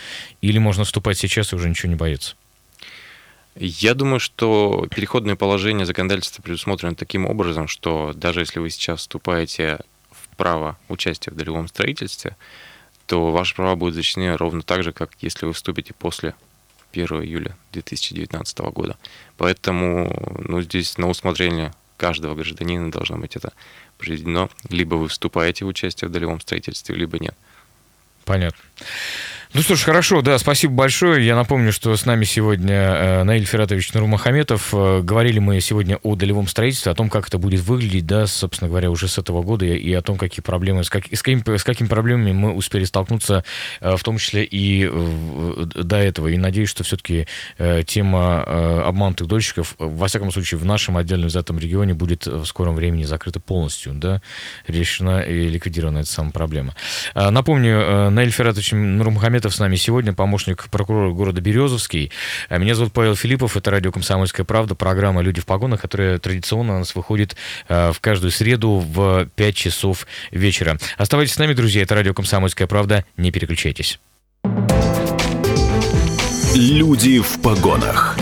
Или 0.41 0.57
можно 0.57 0.83
вступать 0.83 1.19
сейчас 1.19 1.53
и 1.53 1.55
уже 1.55 1.69
ничего 1.69 1.91
не 1.91 1.95
бояться? 1.95 2.33
Я 3.55 3.93
думаю, 3.93 4.19
что 4.19 4.87
переходное 4.89 5.35
положение 5.35 5.85
законодательства 5.85 6.41
предусмотрено 6.41 6.95
таким 6.95 7.27
образом, 7.27 7.67
что 7.67 8.13
даже 8.15 8.39
если 8.39 8.57
вы 8.57 8.71
сейчас 8.71 9.01
вступаете 9.01 9.77
в 10.09 10.35
право 10.37 10.79
участия 10.89 11.29
в 11.29 11.35
долевом 11.35 11.67
строительстве, 11.67 12.35
то 13.07 13.31
ваши 13.31 13.55
права 13.55 13.75
будут 13.75 13.95
защищены 13.95 14.35
ровно 14.37 14.61
так 14.61 14.83
же, 14.83 14.91
как 14.91 15.11
если 15.21 15.45
вы 15.45 15.53
вступите 15.53 15.93
после 15.93 16.35
1 16.91 17.07
июля 17.23 17.57
2019 17.71 18.59
года. 18.59 18.97
Поэтому 19.37 20.43
ну, 20.47 20.61
здесь 20.61 20.97
на 20.97 21.07
усмотрение 21.07 21.73
каждого 21.95 22.35
гражданина 22.35 22.91
должно 22.91 23.17
быть 23.17 23.35
это 23.35 23.53
проведено. 23.97 24.49
Либо 24.69 24.95
вы 24.95 25.07
вступаете 25.07 25.65
в 25.65 25.69
участие 25.69 26.09
в 26.09 26.11
долевом 26.11 26.39
строительстве, 26.39 26.95
либо 26.95 27.17
нет. 27.17 27.35
Понятно. 28.25 28.61
Ну 29.53 29.61
что 29.61 29.75
ж, 29.75 29.83
хорошо, 29.83 30.21
да, 30.21 30.37
спасибо 30.39 30.73
большое. 30.73 31.25
Я 31.25 31.37
напомню, 31.37 31.71
что 31.71 31.95
с 31.95 32.05
нами 32.05 32.25
сегодня 32.25 32.73
э, 32.73 33.23
Наиль 33.23 33.45
Фератович 33.45 33.93
Нурмахаметов. 33.93 34.73
Э, 34.73 34.99
говорили 35.01 35.39
мы 35.39 35.61
сегодня 35.61 35.99
о 36.03 36.15
долевом 36.15 36.49
строительстве, 36.49 36.91
о 36.91 36.95
том, 36.95 37.09
как 37.09 37.29
это 37.29 37.37
будет 37.37 37.61
выглядеть, 37.61 38.05
да, 38.05 38.27
собственно 38.27 38.67
говоря, 38.67 38.91
уже 38.91 39.07
с 39.07 39.17
этого 39.17 39.43
года, 39.43 39.65
и 39.65 39.93
о 39.93 40.01
том, 40.01 40.17
какие 40.17 40.41
проблемы, 40.43 40.83
с, 40.83 40.89
как, 40.89 41.05
с, 41.05 41.21
какими, 41.21 41.57
с 41.57 41.63
какими 41.63 41.87
проблемами 41.87 42.33
мы 42.33 42.53
успели 42.53 42.83
столкнуться, 42.83 43.45
э, 43.79 43.95
в 43.95 44.03
том 44.03 44.17
числе 44.17 44.43
и 44.43 44.91
до 45.75 45.95
этого. 45.95 46.27
И 46.27 46.37
надеюсь, 46.37 46.69
что 46.69 46.83
все-таки 46.83 47.25
тема 47.85 48.85
обманутых 48.85 49.27
дольщиков, 49.27 49.75
во 49.77 50.07
всяком 50.07 50.31
случае, 50.31 50.59
в 50.59 50.65
нашем 50.65 50.97
отдельном 50.97 51.27
взятом 51.27 51.57
регионе 51.57 51.93
будет 51.93 52.25
в 52.27 52.45
скором 52.45 52.75
времени 52.75 53.03
закрыта 53.03 53.39
полностью, 53.39 53.93
да, 53.93 54.21
решена 54.67 55.21
и 55.21 55.47
ликвидирована 55.47 55.99
эта 55.99 56.09
самая 56.09 56.31
проблема. 56.31 56.75
Напомню, 57.15 58.09
Наиль 58.09 58.31
Фератович 58.31 58.73
Нурмахаметов 58.73 59.36
Ахметов 59.37 59.53
с 59.53 59.59
нами 59.59 59.75
сегодня, 59.75 60.13
помощник 60.13 60.67
прокурора 60.71 61.11
города 61.11 61.41
Березовский. 61.41 62.11
А 62.49 62.57
меня 62.57 62.73
зовут 62.73 62.91
Павел 62.91 63.15
Филиппов, 63.15 63.55
это 63.55 63.69
радио 63.69 63.91
«Комсомольская 63.91 64.47
правда», 64.47 64.73
программа 64.73 65.21
«Люди 65.21 65.41
в 65.41 65.45
погонах», 65.45 65.79
которая 65.79 66.17
традиционно 66.17 66.77
у 66.77 66.79
нас 66.79 66.95
выходит 66.95 67.35
э, 67.69 67.91
в 67.91 67.99
каждую 67.99 68.31
среду 68.31 68.79
в 68.79 69.27
5 69.35 69.55
часов 69.55 70.07
вечера. 70.31 70.79
Оставайтесь 70.97 71.35
с 71.35 71.37
нами, 71.37 71.53
друзья, 71.53 71.83
это 71.83 71.93
радио 71.93 72.15
«Комсомольская 72.15 72.65
правда», 72.65 73.05
не 73.15 73.29
переключайтесь. 73.29 73.99
Люди 76.55 77.19
в 77.19 77.39
погонах. 77.43 78.17